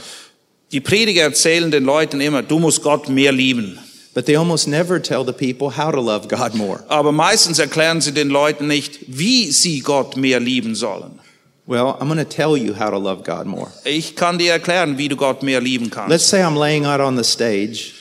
[0.72, 3.78] Die Prediger erzählen den Leuten immer, du musst Gott mehr lieben.
[4.16, 6.82] But they almost never tell the people how to love God more.
[6.88, 11.20] Aber meistens erklären sie den Leuten nicht, wie sie Gott mehr lieben sollen.
[11.66, 13.70] Well, I'm going to tell you how to love God more.
[13.84, 16.08] Ich kann dir erklären, wie du Gott mehr lieben kannst.
[16.08, 17.92] Let's say I'm laying out on the stage.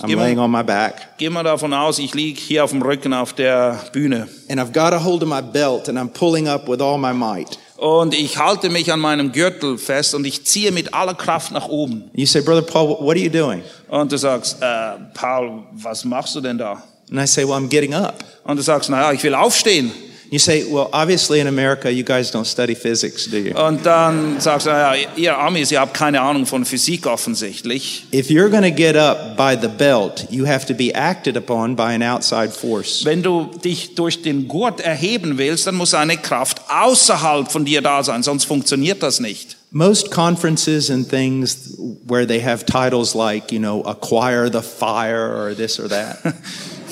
[0.00, 2.80] I'm me- laying on my back, Geh mal davon aus, ich liege hier auf dem
[2.80, 6.48] Rücken auf der Bühne and I've got a hold of my belt, and I'm pulling
[6.48, 7.58] up with all my might.
[7.80, 11.66] Und ich halte mich an meinem Gürtel fest und ich ziehe mit aller Kraft nach
[11.66, 12.10] oben.
[12.12, 13.62] You say, Brother Paul, what are you doing?
[13.88, 16.82] Und du sagst, äh, Paul, was machst du denn da?
[17.10, 18.22] And I say, Well, I'm getting up.
[18.44, 19.90] Und du sagst, naja, ich will aufstehen.
[20.30, 23.52] You say, Well, obviously in America, you guys don't study physics, do you?
[23.52, 28.06] Und dann sagst du, naja, ihr Amis, ihr habt keine Ahnung von Physik offensichtlich.
[28.12, 31.74] If you're going to get up by the belt, you have to be acted upon
[31.74, 33.04] by an outside force.
[33.04, 37.82] Wenn du dich durch den Gurt erheben willst, dann muss eine Kraft außerhalb von dir
[37.82, 39.56] da sein, sonst funktioniert das nicht.
[39.72, 41.76] Most conferences and things
[42.06, 46.18] where they have titles like, you know, acquire the fire or this or that.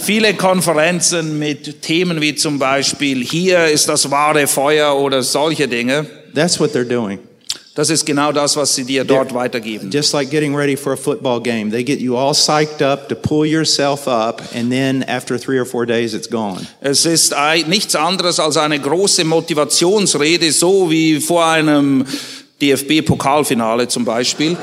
[0.08, 6.06] Viele Konferenzen mit Themen wie zum Beispiel, hier ist das wahre Feuer oder solche Dinge.
[6.34, 7.18] That's what they're doing.
[7.74, 9.90] Das ist genau das, was sie dir dort weitergeben.
[9.90, 11.70] Just like getting ready for a football game.
[11.70, 15.66] They get you all psyched up to pull yourself up, and then after three or
[15.66, 16.66] four days, it's gone.
[16.80, 17.34] Es ist
[17.66, 22.06] nichts anderes als eine große Motivationsrede, so wie vor einem
[22.62, 24.56] DFB-Pokalfinale zum Beispiel.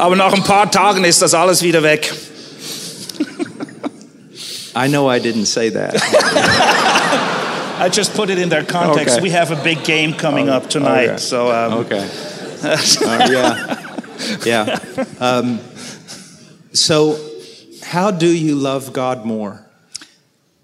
[0.00, 2.12] Aber nach ein paar Tagen ist das alles wieder weg.
[4.74, 5.94] I know I didn't say that.
[7.78, 9.16] I just put it in their context.
[9.16, 9.22] Okay.
[9.22, 11.18] We have a big game coming up tonight, okay.
[11.18, 12.08] so um, Okay.
[12.62, 13.76] Uh, yeah.
[14.44, 14.78] Yeah.
[15.18, 15.60] Um,
[16.74, 17.16] so,
[17.82, 19.64] how do you love God more?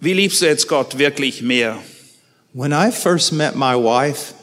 [0.01, 1.78] wie liebst du jetzt Gott wirklich mehr?
[2.53, 4.34] When I first met my wife,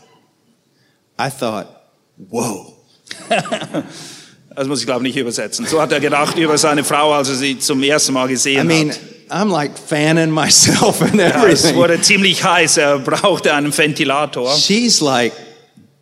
[1.18, 1.68] I thought,
[2.18, 2.74] whoa.
[4.56, 5.66] Das muss ich glaube nicht übersetzen.
[5.66, 8.64] So hat er gedacht über seine Frau, als er sie zum ersten Mal gesehen I
[8.86, 9.00] mean, hat.
[9.30, 11.76] I'm like fanning myself and Ja, es everything.
[11.76, 12.78] wurde ziemlich heiß.
[12.78, 14.56] Er brauchte einen Ventilator.
[14.56, 15.34] She's like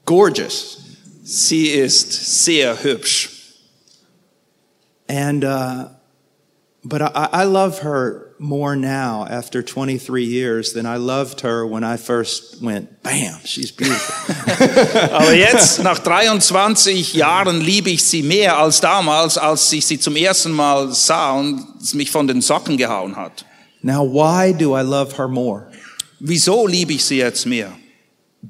[0.06, 0.80] gorgeous.
[1.24, 3.30] Sie ist sehr hübsch.
[5.08, 5.86] And, uh,
[6.84, 11.84] but I, I love her more now after 23 years than I loved her when
[11.84, 14.36] I first went, bam, she's beautiful.
[15.14, 20.16] Aber jetzt, nach 23 Jahren, liebe ich sie mehr als damals, als ich sie zum
[20.16, 23.46] ersten Mal sah und es mich von den Socken gehauen hat.
[23.84, 25.68] now, why do I love her more?
[26.20, 27.72] Wieso liebe ich sie jetzt mehr?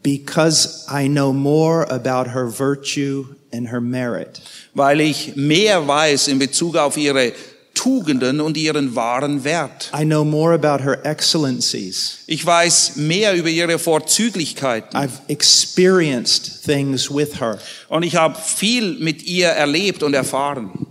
[0.03, 4.41] Because I know more about her virtue and her merit.
[4.73, 7.33] Weil ich mehr weiß in Bezug auf ihre
[7.81, 9.91] Tugenden und ihren wahren Wert.
[9.99, 12.19] I know more about her excellencies.
[12.27, 14.95] Ich weiß mehr über ihre Vorzüglichkeiten.
[14.95, 17.57] I've experienced things with her.
[17.89, 20.85] Und ich habe viel mit ihr erlebt und erfahren.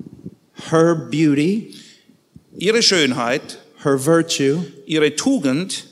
[0.69, 1.77] Her beauty,
[2.59, 5.85] Ihre Schönheit, her virtue ihre Tugend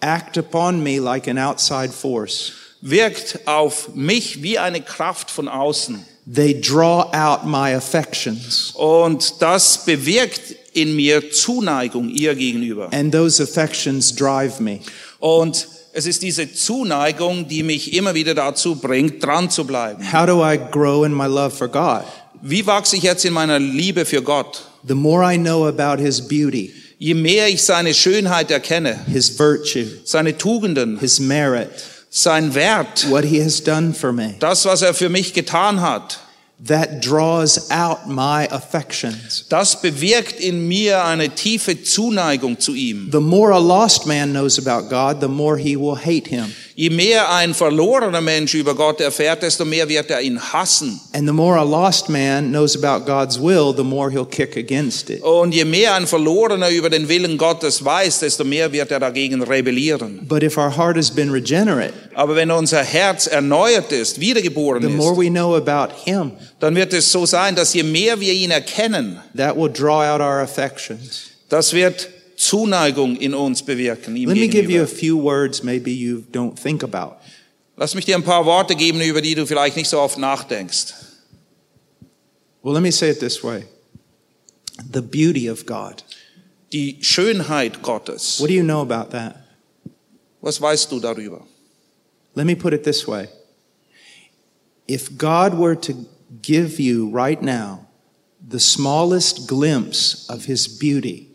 [0.00, 2.52] act upon me like an outside force.
[2.80, 6.04] wirkt auf mich wie eine Kraft von außen.
[6.30, 10.40] They draw out my affections, Und das bewirkt
[10.74, 12.88] in mir Zuneigung ihr gegenüber.
[12.92, 14.80] and those affections drive me.
[15.18, 20.12] Und es ist diese Zuneigung, die mich immer wieder dazu bringt, dran zu bleiben.
[20.12, 22.02] How do I grow in my love for God?
[22.42, 24.62] Wie wachse ich jetzt in meiner Liebe für Gott?
[24.86, 29.86] The more I know about His beauty, Je mehr ich seine Schönheit erkenne, His virtue,
[30.04, 31.70] seine Tugenden, His merit,
[32.10, 36.18] sein Wert, what He has done for me, das, was er für mich getan hat,
[36.64, 39.44] that draws out my affections.
[39.48, 43.10] das bewirkt in mir eine tiefe Zuneigung zu ihm.
[43.10, 46.52] The more a lost man knows about God, the more he will hate Him.
[46.80, 51.00] Je mehr ein verlorener Mensch über Gott erfährt, desto mehr wird er ihn hassen.
[51.12, 55.10] And the more a lost man knows about God's will, the more he'll kick against
[55.10, 55.20] it.
[55.24, 59.42] Und je mehr ein Verlorener über den Willen Gottes weiß, desto mehr wird er dagegen
[59.42, 60.20] rebellieren.
[60.28, 64.88] But if our heart has been regenerate, Aber wenn unser Herz erneuert ist, wiedergeboren the
[64.88, 68.32] more ist, we know about Him, dann wird es so sein, dass je mehr wir
[68.32, 71.22] ihn erkennen, that will draw out our affections.
[71.48, 72.08] das wird
[72.38, 74.16] Zuneigung in uns bewirken.
[74.16, 77.16] Ihm Let me give you a few words maybe you don't think about.
[77.76, 80.94] Lass mich dir ein paar Worte geben, über die du vielleicht nicht so oft nachdenkst.
[82.62, 83.64] Well, let me say it this way
[84.92, 86.04] the beauty of God.
[86.72, 88.40] Die Schönheit Gottes.
[88.40, 89.36] What do you know about that?
[90.40, 91.46] Was weißt du darüber?
[92.34, 93.28] Let me put it this way
[94.88, 96.06] if God were to
[96.40, 97.86] give you right now
[98.46, 101.27] the smallest glimpse of His beauty,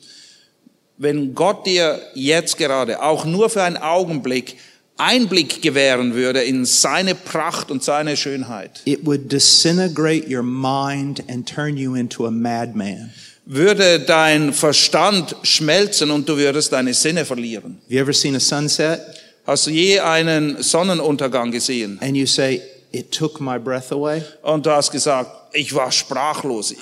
[0.97, 4.57] Wenn Gott dir jetzt gerade auch nur für einen Augenblick
[4.97, 11.49] Einblick gewähren würde in seine Pracht und seine Schönheit, it would disintegrate your mind and
[11.51, 13.11] turn you into a madman.
[13.45, 17.79] würde dein Verstand schmelzen und du würdest deine Sinne verlieren.
[17.85, 18.99] Have you ever seen a sunset
[19.45, 21.97] Hast du je einen Sonnenuntergang gesehen?
[22.01, 24.21] and you say, It took my breath away?
[24.43, 26.71] Und du hast gesagt, ich war sprachlos.
[26.71, 26.77] Ich,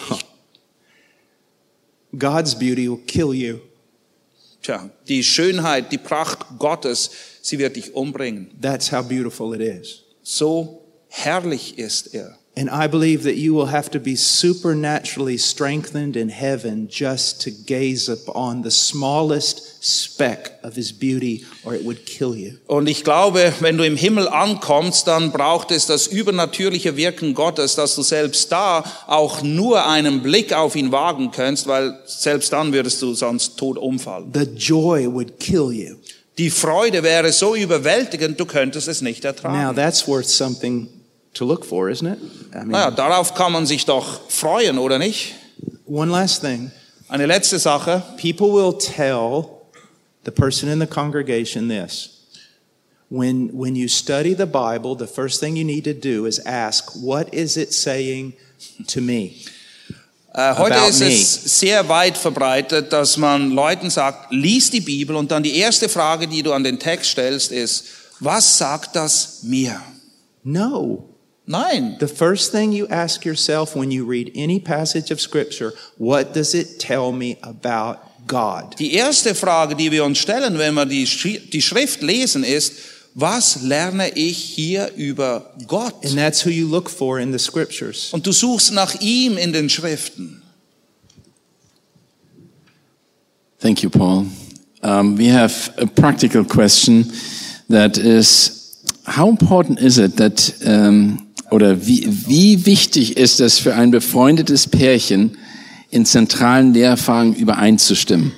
[2.20, 3.59] God's beauty will kill you.
[4.62, 8.51] Tja, die Schönheit, die Pracht Gottes, sie wird dich umbringen.
[8.62, 10.03] That's how beautiful it is.
[10.24, 12.38] So herrlich ist er.
[12.55, 17.51] And I believe that you will have to be supernaturally strengthened in heaven just to
[17.51, 22.51] gaze upon the smallest speck of his beauty, or it would kill you.
[22.67, 27.75] Und ich glaube, wenn du im Himmel ankommst, dann braucht es das übernatürliche Wirken Gottes,
[27.75, 32.71] dass du selbst da auch nur einen Blick auf ihn wagen kannst, weil selbst dann
[32.73, 34.32] würdest du sonst tot umfallen.
[34.34, 35.95] The joy would kill you.
[36.38, 39.75] Die Freude wäre so überwältigend, du könntest es nicht Now, ertragen.
[39.75, 40.88] that's worth something
[41.34, 42.19] to look for, isn't it?
[42.53, 45.34] I mean, Naja, darauf kann man sich doch freuen, oder nicht?
[45.88, 46.71] one last thing.
[47.09, 48.03] Eine letzte Sache.
[48.21, 49.43] People will tell
[50.24, 52.17] the person in the congregation this.
[53.09, 56.95] When, when you study the Bible, the first thing you need to do is ask,
[56.95, 58.34] what is it saying
[58.88, 59.43] to me?
[60.34, 61.07] Äh, heute About ist me.
[61.07, 65.89] es sehr weit verbreitet, dass man Leuten sagt, lies die Bibel und dann die erste
[65.89, 67.86] Frage, die du an den Text stellst, ist,
[68.22, 69.82] was sagt das mir?
[70.43, 71.09] No.
[71.45, 71.97] Nein.
[71.99, 76.53] The first thing you ask yourself when you read any passage of Scripture, what does
[76.53, 77.97] it tell me about
[78.28, 78.80] God?
[78.80, 82.74] Die erste Frage, die wir uns stellen, wenn wir die, die Schrift lesen, ist,
[83.13, 86.05] was lerne ich hier über Gott?
[86.05, 88.09] And that's who you look for in the Scriptures.
[88.11, 90.41] Und du suchst nach ihm in den Schriften.
[93.59, 94.26] Thank you, Paul.
[94.82, 97.11] Um, we have a practical question
[97.69, 103.76] that is, how important is it that, um, oder wie, wie wichtig ist es für
[103.76, 105.38] ein befreundetes Pärchen,
[105.92, 108.32] in zentralen Lehrfragen übereinzustimmen?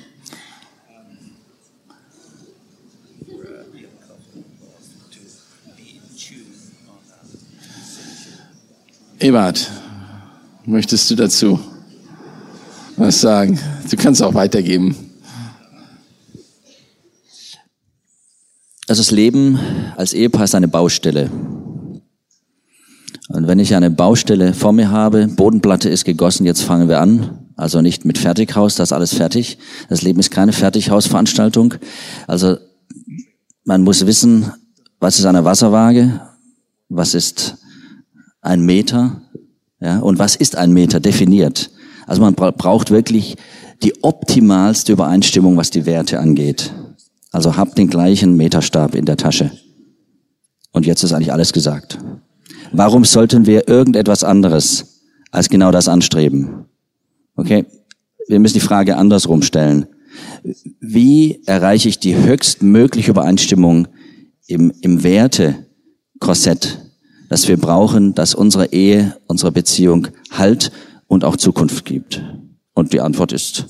[9.20, 9.70] Ebert,
[10.66, 11.58] möchtest du dazu
[12.96, 13.58] was sagen?
[13.90, 14.96] Du kannst auch weitergeben.
[18.86, 19.58] Also das Leben
[19.96, 21.30] als Ehepaar ist eine Baustelle.
[23.28, 27.43] Und wenn ich eine Baustelle vor mir habe, Bodenplatte ist gegossen, jetzt fangen wir an.
[27.56, 29.58] Also nicht mit Fertighaus, das ist alles fertig.
[29.88, 31.74] Das Leben ist keine Fertighausveranstaltung.
[32.26, 32.56] Also
[33.64, 34.52] man muss wissen,
[34.98, 36.20] was ist eine Wasserwaage,
[36.88, 37.56] was ist
[38.40, 39.22] ein Meter,
[39.80, 41.70] ja, und was ist ein Meter definiert.
[42.06, 43.36] Also man bra braucht wirklich
[43.82, 46.72] die optimalste Übereinstimmung, was die Werte angeht.
[47.32, 49.50] Also habt den gleichen Meterstab in der Tasche.
[50.72, 51.98] Und jetzt ist eigentlich alles gesagt.
[52.72, 56.66] Warum sollten wir irgendetwas anderes als genau das anstreben?
[57.36, 57.66] Okay?
[58.28, 59.86] Wir müssen die Frage andersrum stellen.
[60.80, 63.88] Wie erreiche ich die höchstmögliche Übereinstimmung
[64.46, 66.78] im, im Wertekorsett,
[67.28, 70.70] das wir brauchen, dass unsere Ehe, unsere Beziehung Halt
[71.06, 72.22] und auch Zukunft gibt?
[72.74, 73.66] Und die Antwort ist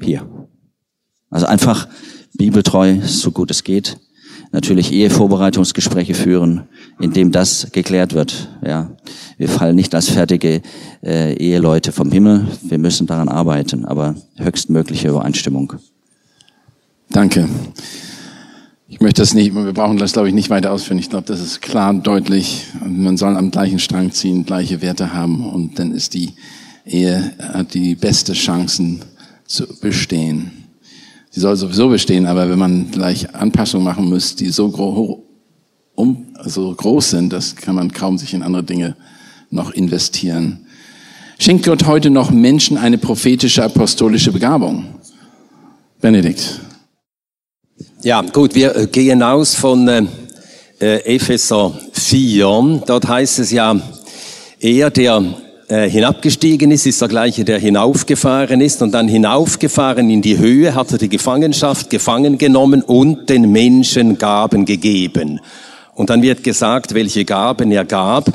[0.00, 0.26] hier.
[1.30, 1.88] Also einfach
[2.34, 3.98] bibeltreu, so gut es geht.
[4.52, 6.64] Natürlich Ehevorbereitungsgespräche führen,
[7.00, 8.50] indem das geklärt wird.
[8.64, 8.90] Ja,
[9.38, 10.60] wir fallen nicht als fertige
[11.02, 12.46] äh, Eheleute vom Himmel.
[12.62, 15.72] Wir müssen daran arbeiten, aber höchstmögliche Übereinstimmung.
[17.08, 17.48] Danke.
[18.88, 20.98] Ich möchte das nicht, wir brauchen das, glaube ich, nicht weiter ausführen.
[20.98, 22.66] Ich glaube, das ist klar deutlich.
[22.86, 26.34] Man soll am gleichen Strang ziehen, gleiche Werte haben und dann ist die
[26.84, 29.02] Ehe, hat die beste Chancen
[29.46, 30.61] zu bestehen.
[31.34, 35.24] Sie soll sowieso bestehen, aber wenn man gleich Anpassungen machen muss, die so, gro
[35.94, 38.96] um, so groß sind, das kann man kaum sich in andere Dinge
[39.48, 40.66] noch investieren.
[41.38, 44.84] Schenkt Gott heute noch Menschen eine prophetische, apostolische Begabung?
[46.02, 46.60] Benedikt.
[48.02, 50.02] Ja, gut, wir äh, gehen aus von äh,
[50.80, 52.82] äh, Epheser 4.
[52.86, 53.80] Dort heißt es ja,
[54.60, 55.24] er, der
[55.72, 60.74] äh, hinabgestiegen ist, ist der gleiche, der hinaufgefahren ist und dann hinaufgefahren in die Höhe,
[60.74, 65.40] hat er die Gefangenschaft gefangen genommen und den Menschen Gaben gegeben.
[65.94, 68.30] Und dann wird gesagt, welche Gaben er gab.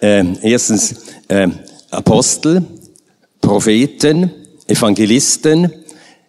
[0.00, 0.96] Äh, erstens
[1.28, 1.46] äh,
[1.92, 2.64] Apostel,
[3.40, 4.32] Propheten,
[4.66, 5.70] Evangelisten,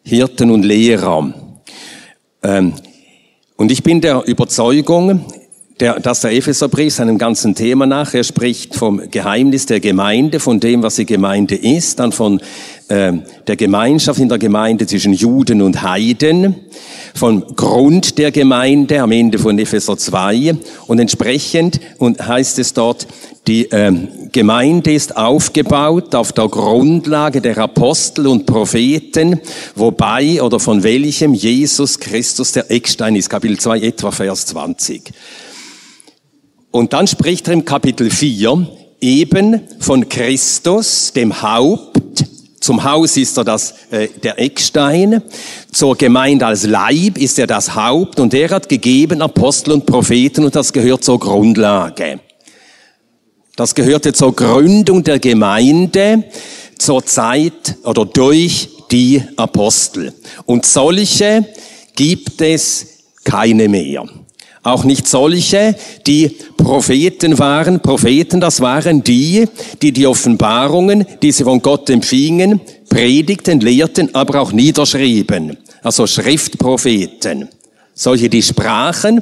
[0.03, 1.33] Hirten und Lehrer.
[2.43, 2.73] Ähm,
[3.55, 5.25] und ich bin der Überzeugung,
[5.79, 10.59] der, dass der Epheserbrief seinem ganzen Thema nach, er spricht vom Geheimnis der Gemeinde, von
[10.59, 12.41] dem, was die Gemeinde ist, dann von
[12.89, 13.13] äh,
[13.47, 16.55] der Gemeinschaft in der Gemeinde zwischen Juden und Heiden,
[17.15, 20.55] vom Grund der Gemeinde am Ende von Epheser 2
[20.87, 23.07] und entsprechend und heißt es dort,
[23.47, 23.91] die äh,
[24.31, 29.41] Gemeinde ist aufgebaut auf der Grundlage der Apostel und Propheten,
[29.75, 33.29] wobei oder von welchem Jesus Christus der Eckstein ist.
[33.29, 35.11] Kapitel 2 etwa Vers 20.
[36.73, 38.67] Und dann spricht er im Kapitel 4
[38.99, 42.25] eben von Christus, dem Haupt.
[42.59, 45.21] Zum Haus ist er das, äh, der Eckstein.
[45.71, 48.19] Zur Gemeinde als Leib ist er das Haupt.
[48.19, 52.19] Und er hat gegeben Apostel und Propheten und das gehört zur Grundlage.
[53.55, 56.23] Das gehörte zur Gründung der Gemeinde
[56.79, 60.11] zur Zeit oder durch die Apostel.
[60.47, 61.45] Und solche
[61.95, 62.87] gibt es
[63.23, 64.07] keine mehr.
[64.63, 65.75] Auch nicht solche,
[66.07, 67.81] die Propheten waren.
[67.81, 69.45] Propheten, das waren die,
[69.81, 75.57] die die Offenbarungen, die sie von Gott empfingen, predigten, lehrten, aber auch niederschrieben.
[75.81, 77.49] Also Schriftpropheten.
[77.93, 79.21] Solche, die sprachen,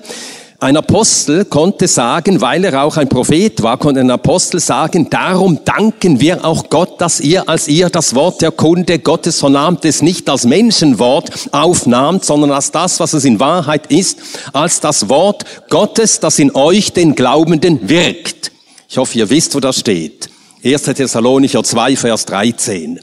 [0.62, 5.60] ein Apostel konnte sagen, weil er auch ein Prophet war, konnte ein Apostel sagen, darum
[5.66, 10.04] danken wir auch Gott, dass ihr, als ihr das Wort der Kunde Gottes vernahmt, es
[10.04, 14.20] nicht als Menschenwort aufnahmt, sondern als das, was es in Wahrheit ist,
[14.54, 18.52] als das Wort Gottes, das in euch den Glaubenden wirkt.
[18.88, 20.30] Ich hoffe, ihr wisst, wo das steht.
[20.64, 20.84] 1.
[20.84, 23.00] Thessalonicher 2, Vers 13.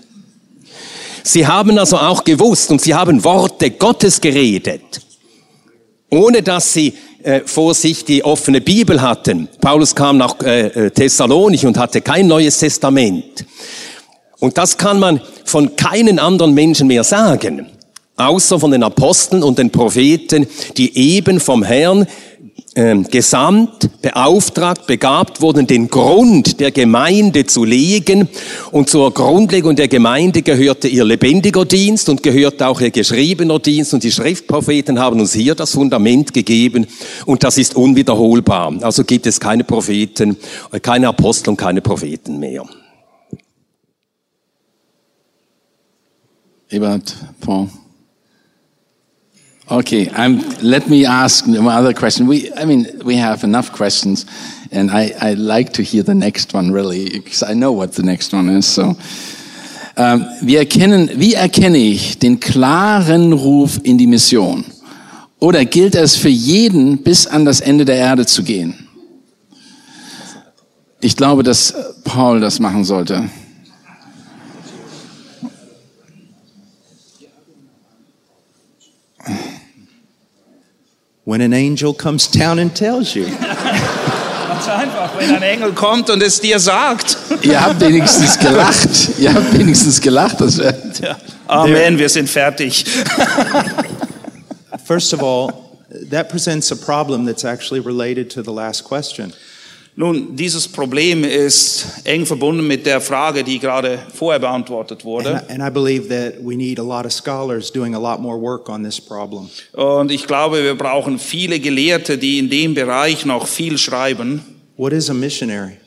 [1.25, 5.01] Sie haben also auch gewusst und sie haben Worte Gottes geredet,
[6.11, 9.49] ohne dass sie äh, vor sich die offene Bibel hatten.
[9.61, 13.45] Paulus kam nach äh, äh, Thessalonich und hatte kein neues Testament.
[14.39, 17.67] Und das kann man von keinen anderen Menschen mehr sagen,
[18.17, 20.47] außer von den Aposteln und den Propheten,
[20.77, 22.07] die eben vom Herrn
[22.75, 28.29] ähm, gesandt, beauftragt, begabt wurden, den Grund der Gemeinde zu legen.
[28.71, 33.95] Und zur Grundlegung der Gemeinde gehörte ihr lebendiger Dienst und gehört auch ihr geschriebener Dienst.
[33.95, 36.87] Und die Schriftpropheten haben uns hier das Fundament gegeben.
[37.27, 38.75] Und das ist unwiederholbar.
[38.83, 40.37] Also gibt es keine Propheten,
[40.83, 42.65] keine Apostel und keine Propheten mehr.
[46.71, 47.69] Ebert, Paul.
[49.71, 52.27] Okay, um, let me ask another question.
[52.27, 54.25] We, I mean, we have enough questions,
[54.73, 58.03] and I, I like to hear the next one really, because I know what the
[58.03, 58.67] next one is.
[58.67, 58.97] So,
[59.99, 64.65] um, wir erkennen, wie erkenne ich den klaren Ruf in die Mission?
[65.39, 68.89] Oder gilt es für jeden, bis an das Ende der Erde zu gehen?
[71.03, 73.29] Ich glaube, dass Paul das machen sollte.
[81.29, 83.27] When an angel comes down and tells you.
[83.27, 87.19] Ganz einfach, wenn ein Engel kommt und es dir sagt.
[87.43, 88.89] Ihr habt wenigstens gelacht.
[89.19, 90.41] Ihr habt wenigstens gelacht.
[90.41, 91.19] Das wär, Ja.
[91.47, 92.87] Amen, wir sind fertig.
[94.87, 95.53] First of all,
[96.09, 99.35] that presents a problem that's actually related to the last question.
[100.01, 105.43] Nun, dieses Problem ist eng verbunden mit der Frage, die gerade vorher beantwortet And wurde.
[105.49, 108.41] I, and I believe that we need a lot of scholars doing a lot more
[108.41, 109.51] work on this problem.
[109.73, 114.45] Und ich glaube, wir brauchen viele Gelehrte, die in dem Bereich noch viel schreiben.
[114.77, 115.79] What is a missionary?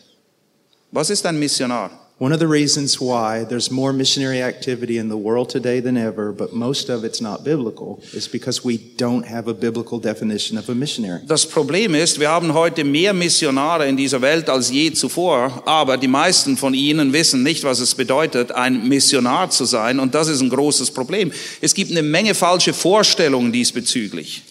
[0.91, 2.00] Was ist ein Missionar?
[2.21, 6.31] One of the reasons why there's more missionary activity in the world today than ever,
[6.31, 10.69] but most of it's not biblical, is because we don't have a biblical definition of
[10.69, 11.21] a missionary.
[11.25, 15.97] Das Problem ist, wir haben heute mehr Missionare in dieser Welt als je zuvor, aber
[15.97, 19.99] die meisten von ihnen wissen nicht, was es bedeutet, ein Missionar zu sein.
[19.99, 21.31] Und das ist ein großes Problem.
[21.59, 24.43] Es gibt eine Menge falsche Vorstellungen diesbezüglich.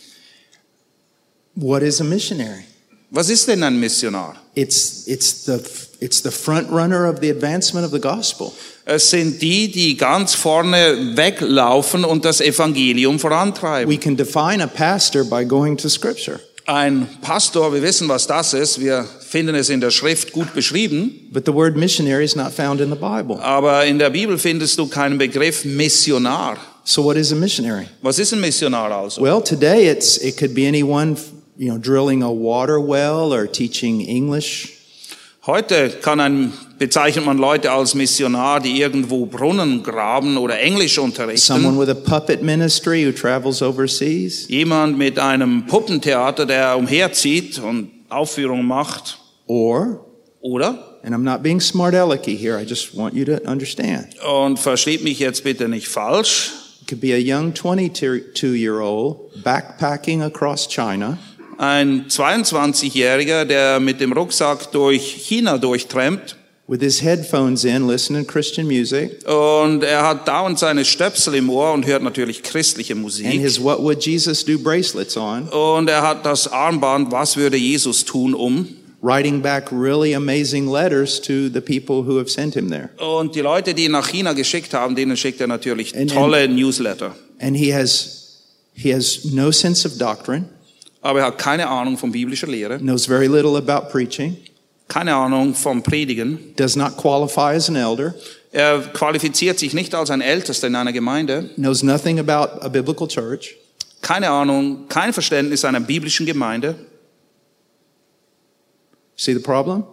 [1.55, 2.65] What is a missionary?
[3.11, 4.43] Was ist denn ein Missionar?
[4.57, 5.61] It's, it's, the,
[6.01, 8.53] it's the front runner of the advancement of the gospel.
[8.85, 13.93] Es sind die, die ganz vorne weglaufen und das Evangelium vorantreiben.
[13.93, 16.41] We can define a pastor by going to scripture.
[16.67, 18.81] Ein Pastor, wir wissen, was das ist.
[18.81, 21.29] Wir finden es in der Schrift gut beschrieben.
[21.33, 23.41] But the word missionary is not found in the Bible.
[23.43, 26.59] Aber in der Bibel findest du keinen Begriff Missionar.
[26.85, 27.87] So what is a missionary?
[28.03, 29.21] Was ist ein Missionar also?
[29.21, 31.17] Well, today it's it could be anyone,
[31.57, 34.80] you know, drilling a water well or teaching English.
[35.47, 41.11] Heute kann ein, bezeichnet man Leute als Missionar, die irgendwo Brunnen graben oder Englisch Someone
[41.13, 41.79] unterrichten.
[41.79, 48.67] with a puppet ministry who travels overseas, Jemand mit einem Puppentheater, der umherzieht und Aufführungen
[48.67, 49.19] macht.
[49.47, 50.05] or
[50.43, 50.99] Oder?
[51.03, 52.61] and I'm not being smart alecky here.
[52.61, 54.09] I just want you to understand.
[54.23, 56.53] Und versteht mich jetzt bitte nicht falsch.
[56.83, 61.17] It could be a young 22 year old backpacking across China.
[61.61, 66.37] Ein 22-Jähriger, der mit dem Rucksack durch China durchtrampt
[66.67, 71.51] with his headphones in, listening to Christian music, und er hat dauernd seine Stöpsel im
[71.51, 73.27] Ohr und hört natürlich christliche and Musik.
[73.27, 78.05] his What Would Jesus Do bracelets on, Und er hat das Armband, was würde Jesus
[78.05, 78.69] tun, um.
[79.03, 82.91] writing back really amazing letters to the people who have sent him there.
[82.99, 86.49] Und die Leute, die ihn nach China geschickt haben, denen schickt er natürlich And- tolle
[86.49, 87.15] Newsletter.
[87.41, 88.39] And he has,
[88.75, 90.45] he has no sense of doctrine,
[91.03, 94.37] Aber er hat keine Ahnung von biblischer Lehre, knows very little about preaching,
[94.89, 96.55] keine Ahnung vom Predigen.
[96.57, 98.15] does not qualify as an elder,
[98.53, 101.51] Er qualifiziert sich nicht als ein Ältester in einer Gemeinde.
[101.57, 103.57] knows nothing about a biblical church,
[104.03, 106.75] Keine Ahnung, kein Verständnis einer biblischen Gemeinde.
[109.17, 109.85] See the problem?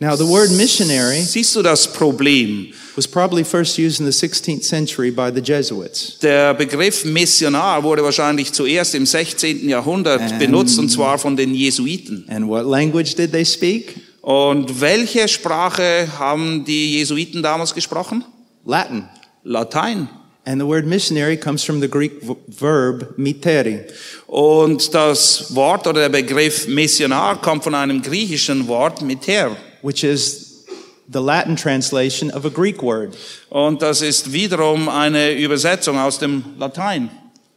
[0.00, 2.72] Now, the word missionary Siehst du das Problem?
[2.94, 6.18] was probably first used in the 16th century by the Jesuits.
[6.20, 9.68] Der Begriff Missionar wurde wahrscheinlich zuerst im 16.
[9.68, 10.38] Jahrhundert Ähm.
[10.38, 12.24] benutzt und zwar von den Jesuiten.
[12.28, 13.96] And what language did they speak?
[14.20, 18.24] Und welche Sprache haben die Jesuiten damals gesprochen?
[18.64, 19.04] Latin.
[19.44, 20.08] Latein.
[20.44, 23.80] And the word missionary comes from the Greek v- verb miteri.
[24.26, 29.56] Und das Wort oder der Begriff Missionar kommt von einem griechischen Wort miter.
[29.82, 30.64] Which is
[31.10, 33.16] the Latin translation of a Greek word,
[33.50, 37.10] Und das ist wiederum eine Übersetzung aus dem Latein.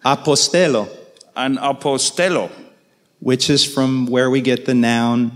[0.03, 0.87] apostello,
[1.35, 2.49] Ein Apostello.
[3.19, 5.31] which is from where we get the noun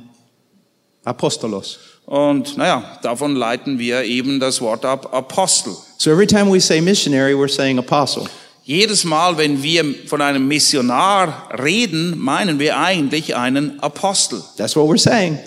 [1.05, 1.77] apostolos.
[2.07, 5.73] Und naja, davon leiten wir eben das Wort ab Apostel.
[5.97, 8.27] So every time we say missionary, we're saying apostle.
[8.63, 14.41] Jedes Mal, wenn wir von einem Missionar reden, meinen wir eigentlich einen Apostel.
[14.57, 15.37] That's what we're saying.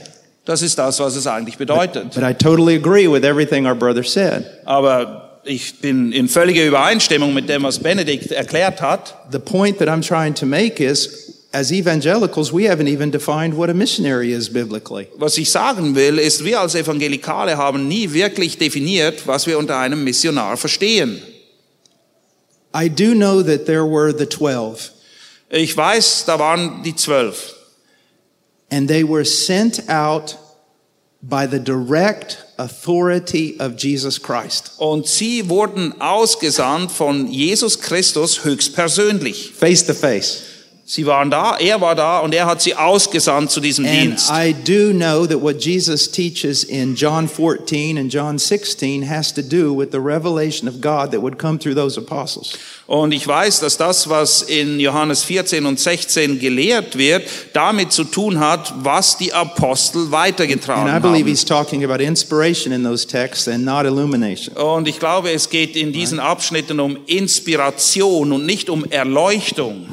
[0.48, 2.14] Das ist das, was es eigentlich bedeutet.
[2.14, 4.46] But I totally agree with everything our brother said.
[4.64, 9.14] Aber ich bin in völliger Übereinstimmung mit dem, was Benedikt erklärt hat.
[9.30, 13.68] The point that I'm trying to make is as evangelicals, we haven't even defined what
[13.68, 15.08] a missionary is biblically.
[15.18, 19.76] Was ich sagen will, ist, wir als Evangelikale haben nie wirklich definiert, was wir unter
[19.76, 21.20] einem Missionar verstehen.
[22.74, 24.92] I do know that there were the 12,
[25.50, 27.57] Ich weiß, da waren die zwölf.
[28.70, 30.36] And they were sent out
[31.22, 39.52] by the direct authority of Jesus Christ, Und sie wurden ausgesandt von Jesus Christus höchstpersönlich.
[39.52, 40.42] face to face.
[40.90, 44.30] Sie waren da, er war da und er hat sie ausgesandt zu diesem And Dienst.
[44.30, 49.42] I do know that what Jesus teaches in John 14 and John 16 has to
[49.42, 52.54] do with the revelation of God that would come through those apostles.
[52.86, 58.04] Und ich weiß, dass das, was in Johannes 14 und 16 gelehrt wird, damit zu
[58.04, 61.28] tun hat, was die Apostel And weitergetragen I believe haben.
[61.28, 64.56] he's talking about inspiration in those texts and not illumination.
[64.56, 69.88] Und ich glaube, es geht in diesen Abschnitten um Inspiration und nicht um Erleuchtung.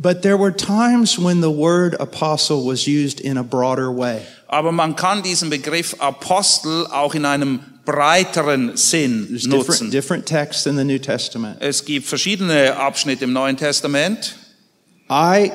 [0.00, 4.22] But there were times when the word apostle was used in a broader way.
[4.46, 9.90] Aber man kann diesen Begriff Apostel auch in einem breiteren Sinn There's different, nutzen.
[9.90, 11.56] different texts in the New Testament.
[11.60, 14.36] Es gibt verschiedene Abschnitte im Neuen Testament.
[15.10, 15.50] I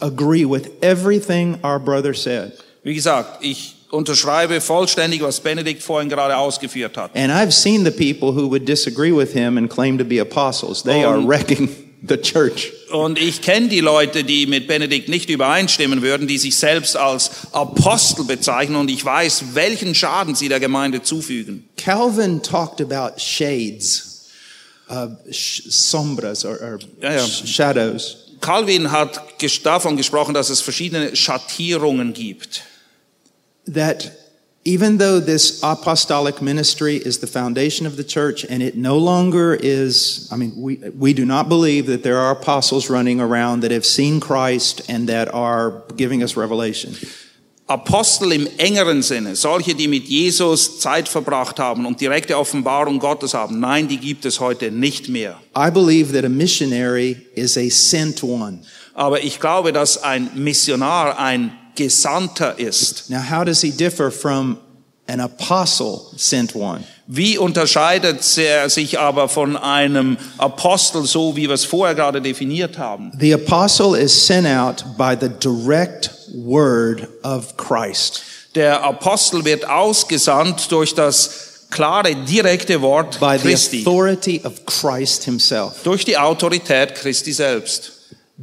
[0.00, 2.52] agree with everything our brother said.
[2.84, 7.10] Wie gesagt, ich unterschreibe vollständig, was Benedikt vorhin gerade ausgeführt hat.
[7.14, 10.82] And I've seen the people who would disagree with him and claim to be apostles.
[10.82, 11.68] They are Um, wrecking
[12.06, 12.72] the church.
[12.90, 17.30] Und ich kenne die Leute, die mit Benedikt nicht übereinstimmen würden, die sich selbst als
[17.52, 21.68] Apostel bezeichnen und ich weiß, welchen Schaden sie der Gemeinde zufügen.
[21.76, 24.26] Calvin talked about shades,
[24.90, 27.24] uh, sh- sombras or, or Ja, ja.
[27.24, 28.16] sh- shadows.
[28.40, 29.20] Calvin hat
[29.62, 32.62] davon gesprochen, dass es verschiedene Schattierungen gibt.
[33.72, 34.10] That
[34.64, 39.54] even though this apostolic ministry is the foundation of the church and it no longer
[39.54, 43.72] is, I mean, we, we do not believe that there are apostles running around that
[43.72, 46.94] have seen Christ and that are giving us revelation.
[47.68, 53.34] Apostel im engeren Sinne, solche, die mit Jesus Zeit verbracht haben und direkte Offenbarung Gottes
[53.34, 55.40] haben, nein, die gibt es heute nicht mehr.
[55.56, 58.60] I believe that a missionary is a sent one.
[58.94, 63.10] Aber ich glaube, dass ein Missionar ein Gesandter ist.
[63.10, 64.58] Now, how does he differ from
[65.08, 66.84] an apostle sent one?
[67.06, 72.78] Wie unterscheidet er sich aber von einem Apostel, so wie wir es vorher gerade definiert
[72.78, 73.12] haben?
[73.18, 78.22] The apostle is sent out by the direct word of Christ,
[78.54, 85.24] Der Apostel wird ausgesandt durch das klare, direkte Wort by the Christi, authority of Christ
[85.24, 85.82] himself.
[85.82, 87.92] durch die Autorität Christi selbst.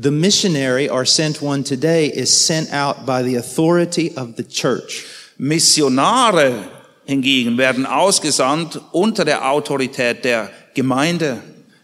[0.01, 5.05] The missionary or sent one today is sent out by the authority of the church.
[5.37, 6.69] Missionare
[7.05, 11.41] hingegen werden ausgesandt unter der Autorität der Gemeinde.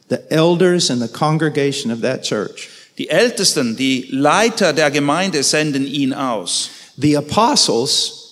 [0.07, 2.69] The elders and the congregation of that church.
[2.97, 6.69] Die Ältesten, die Leiter der Gemeinde senden ihn aus.
[6.97, 8.24] The apostles,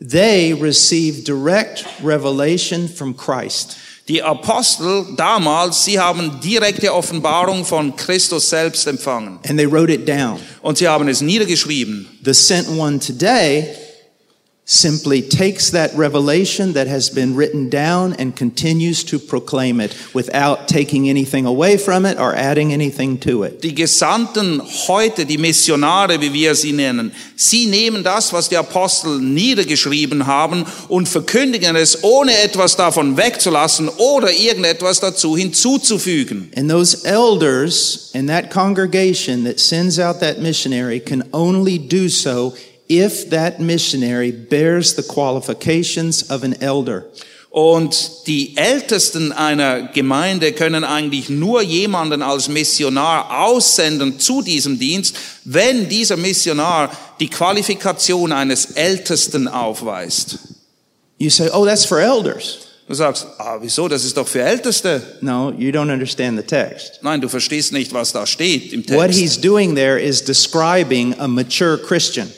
[0.00, 3.76] they received direct revelation from Christ.
[4.08, 9.38] Die Apostel damals, sie haben direkte Offenbarung von Christus selbst empfangen.
[9.46, 10.40] And they wrote it down.
[10.62, 12.06] Und sie haben es niedergeschrieben.
[12.24, 13.68] The sent one today
[14.68, 20.68] simply takes that revelation that has been written down and continues to proclaim it without
[20.68, 23.62] taking anything away from it or adding anything to it.
[23.62, 29.18] Die Gesandten heute, die Missionare, wie wir sie nennen, sie nehmen das, was die Apostel
[29.20, 36.52] niedergeschrieben haben und verkündigen es, ohne etwas davon wegzulassen oder irgendetwas dazu hinzuzufügen.
[36.54, 42.52] And those elders in that congregation that sends out that missionary can only do so
[42.88, 47.06] if that missionary bears the qualifications of an elder.
[47.50, 55.16] Und die Ältesten einer Gemeinde können eigentlich nur jemanden als Missionar aussenden zu diesem Dienst,
[55.44, 60.38] wenn dieser Missionar die Qualifikation eines Ältesten aufweist.
[61.18, 62.58] You say, oh, that's for elders.
[62.86, 63.88] Du sagst, ah, wieso?
[63.88, 65.02] Das ist doch für Älteste.
[65.20, 67.00] No, you don't understand the text.
[67.02, 69.18] Nein, du verstehst nicht, was da steht im What Text.
[69.20, 72.30] he's doing there is describing a mature Christian.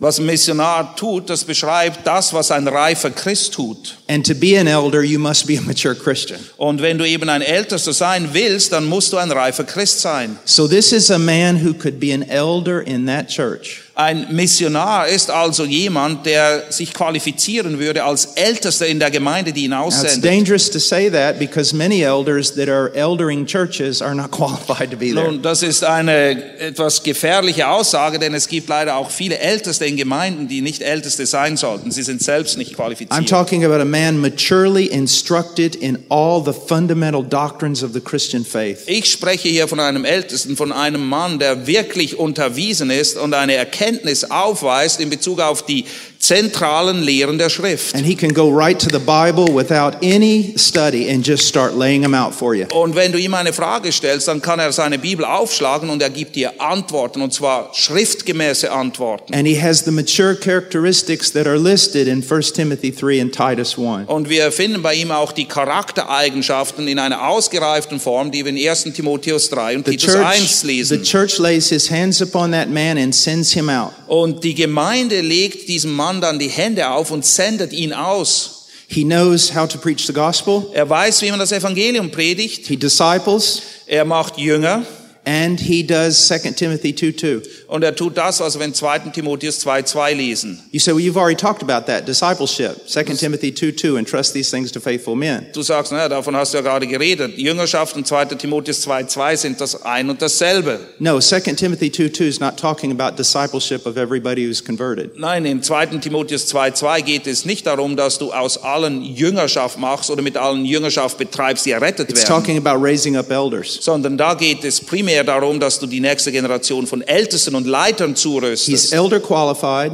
[0.00, 3.96] Was ein Missionar tut, das beschreibt das, was ein reifer Christ tut.
[4.08, 6.40] And to be an elder, you must be a mature Christian.
[6.56, 10.36] Und wenn du eben ein Ältester sein willst, dann musst du ein reifer Christ sein.
[10.44, 13.83] So this is a man who could be an elder in that church.
[13.96, 19.66] Ein Missionar ist also jemand, der sich qualifizieren würde als Ältester in der Gemeinde, die
[19.66, 20.24] ihn Now, it's aussendet.
[20.24, 24.96] dangerous to say that because many elders that are eldering churches are not qualified to
[24.96, 25.24] be there.
[25.30, 29.96] Nun, das ist eine etwas gefährliche Aussage, denn es gibt leider auch viele Älteste in
[29.96, 31.92] Gemeinden, die nicht Älteste sein sollten.
[31.92, 33.28] Sie sind selbst nicht I'm qualifiziert.
[33.28, 38.80] talking about a man maturely instructed in all the fundamental doctrines of the Christian faith.
[38.86, 43.54] Ich spreche hier von einem Ältesten, von einem Mann, der wirklich unterwiesen ist und eine
[43.54, 43.83] Erkenntnis
[44.30, 45.84] aufweist in Bezug auf die
[46.24, 47.94] zentralen Lehren der Schrift.
[47.94, 52.02] And he can go right to the Bible without any study and just start laying
[52.02, 52.66] them out for you.
[52.72, 56.10] Und wenn du ihm eine Frage stellst, dann kann er seine Bibel aufschlagen und er
[56.10, 59.34] gibt dir Antworten, und zwar schriftgemäße Antworten.
[59.34, 63.76] And he has the mature characteristics that are listed in 1 Timothy 3 and Titus
[63.78, 64.08] 1.
[64.08, 68.68] Und wir finden bei ihm auch die Charaktereigenschaften in einer ausgereiften Form, die wir in
[68.68, 68.84] 1.
[68.94, 71.02] Timotheus 3 und The Titus church, 1 the lesen.
[71.02, 73.92] church lays his hands upon that man and sends him out.
[74.06, 78.68] Und die Gemeinde legt diesem Mann dann die Hände auf und sendet ihn aus.
[78.86, 80.66] He knows how to preach the gospel.
[80.72, 82.66] Er weiß, wie man das Evangelium predigt.
[82.66, 84.84] He disciples Er macht Jünger.
[85.26, 87.42] And he does 2 Timothy 2 2.
[87.68, 89.10] Und er tut das, was wir in 2.
[89.12, 90.60] Timotheus 2,2 lesen.
[90.70, 92.86] You say, well, you've already talked about that discipleship.
[92.86, 95.46] 2 Timothy 2 2, and trust these things to faithful men.
[95.52, 97.36] Du sagst, naja, davon hast du ja gerade geredet.
[97.38, 98.36] Jüngerschaft und 2.
[98.36, 100.80] Timotheus 2,2 sind das ein und dasselbe.
[100.98, 105.18] No, 2 Timothy 2 2 is not talking about discipleship of everybody who's converted.
[105.18, 105.86] Nein, im 2.
[106.00, 110.64] Timotheus 2,2 geht es nicht darum, dass du aus allen Jüngerschaft machst oder mit allen
[110.64, 112.42] Jüngerschaft betreibst, die errettet It's werden.
[112.42, 113.78] talking about raising up elders.
[113.80, 118.10] Sondern da geht es primär darum, dass du die nächste Generation von Ältesten und Leitern
[118.14, 118.92] He's zurüstest.
[118.92, 119.92] elder qualified.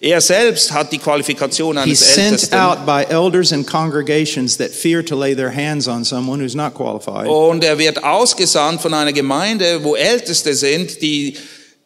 [0.00, 2.58] Er selbst hat die Qualifikation He's eines sent Ältesten.
[2.58, 6.74] out by elders and congregations that fear to lay their hands on someone who's not
[6.74, 7.28] qualified.
[7.28, 11.36] Und er wird ausgesandt von einer Gemeinde, wo Älteste sind, die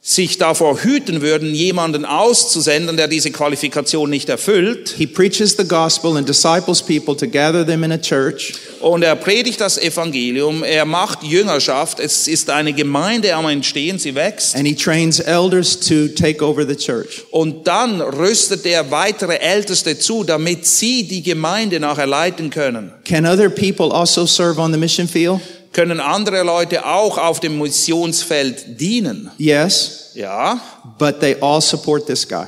[0.09, 4.95] sich davor hüten würden, jemanden auszusenden, der diese Qualifikation nicht erfüllt.
[4.97, 8.53] He preaches the gospel and disciples people to gather them in a church.
[8.81, 14.15] Und er predigt das Evangelium, er macht Jüngerschaft, es ist eine Gemeinde am Entstehen, sie
[14.15, 14.55] wächst.
[14.55, 17.25] And he trains elders to take over the church.
[17.33, 22.93] Und dann rüstet er weitere Älteste zu, damit sie die Gemeinde nachher leiten können.
[23.05, 25.41] Can other people also serve on the mission field?
[25.77, 29.31] Können andere Leute auch auf dem Missionsfeld dienen?
[29.37, 30.59] Yes, Ja,
[30.99, 32.47] but they all support this guy.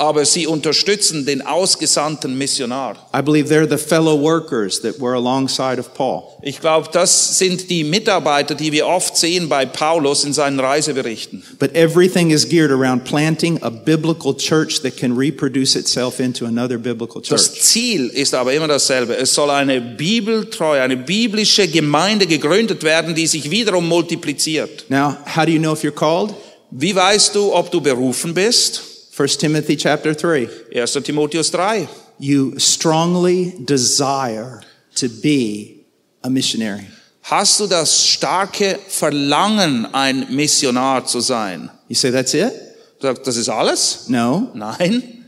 [0.00, 2.96] Aber sie unterstützen den ausgesandten Missionar.
[3.14, 6.22] I believe they're the fellow workers that were alongside of Paul.
[6.40, 11.42] Ich glaube, das sind die Mitarbeiter, die wir oft sehen bei Paulus in seinen Reiseberichten.
[11.58, 16.78] But everything is geared around planting a biblical church that can reproduce itself into another
[16.78, 17.60] biblical Das church.
[17.60, 19.14] Ziel ist aber immer dasselbe.
[19.18, 24.86] Es soll eine bibeltreue, eine biblische Gemeinde gegründet werden, die sich wiederum multipliziert.
[24.88, 26.32] Now, how do you know if you're called?
[26.70, 28.89] Wie weißt du, ob du berufen bist?
[29.20, 30.48] 1 Timothy chapter 3.
[30.72, 31.02] 1.
[31.02, 31.86] Timotheus 3.
[32.18, 34.62] You strongly desire
[34.94, 35.84] to be
[36.24, 36.86] a missionary.
[37.24, 41.68] Hast du das starke Verlangen, ein Missionar zu sein?
[41.86, 42.54] You say, that's it?
[43.00, 44.08] Das ist alles?
[44.08, 44.52] No.
[44.54, 45.19] Nein.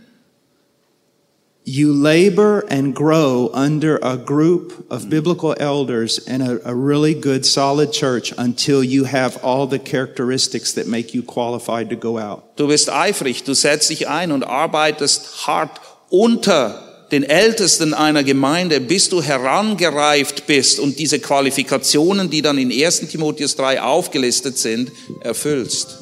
[1.64, 7.46] You labor and grow under a group of biblical elders and a, a really good,
[7.46, 12.56] solid church until you have all the characteristics that make you qualified to go out.
[12.56, 16.82] Du bist eifrig, du setzt dich ein und arbeitest hart unter
[17.12, 23.08] den Ältesten einer Gemeinde, bis du herangereift bist und diese Qualifikationen, die dann in 1
[23.08, 24.90] Timotheus 3 aufgelistet sind,
[25.20, 26.01] erfüllst.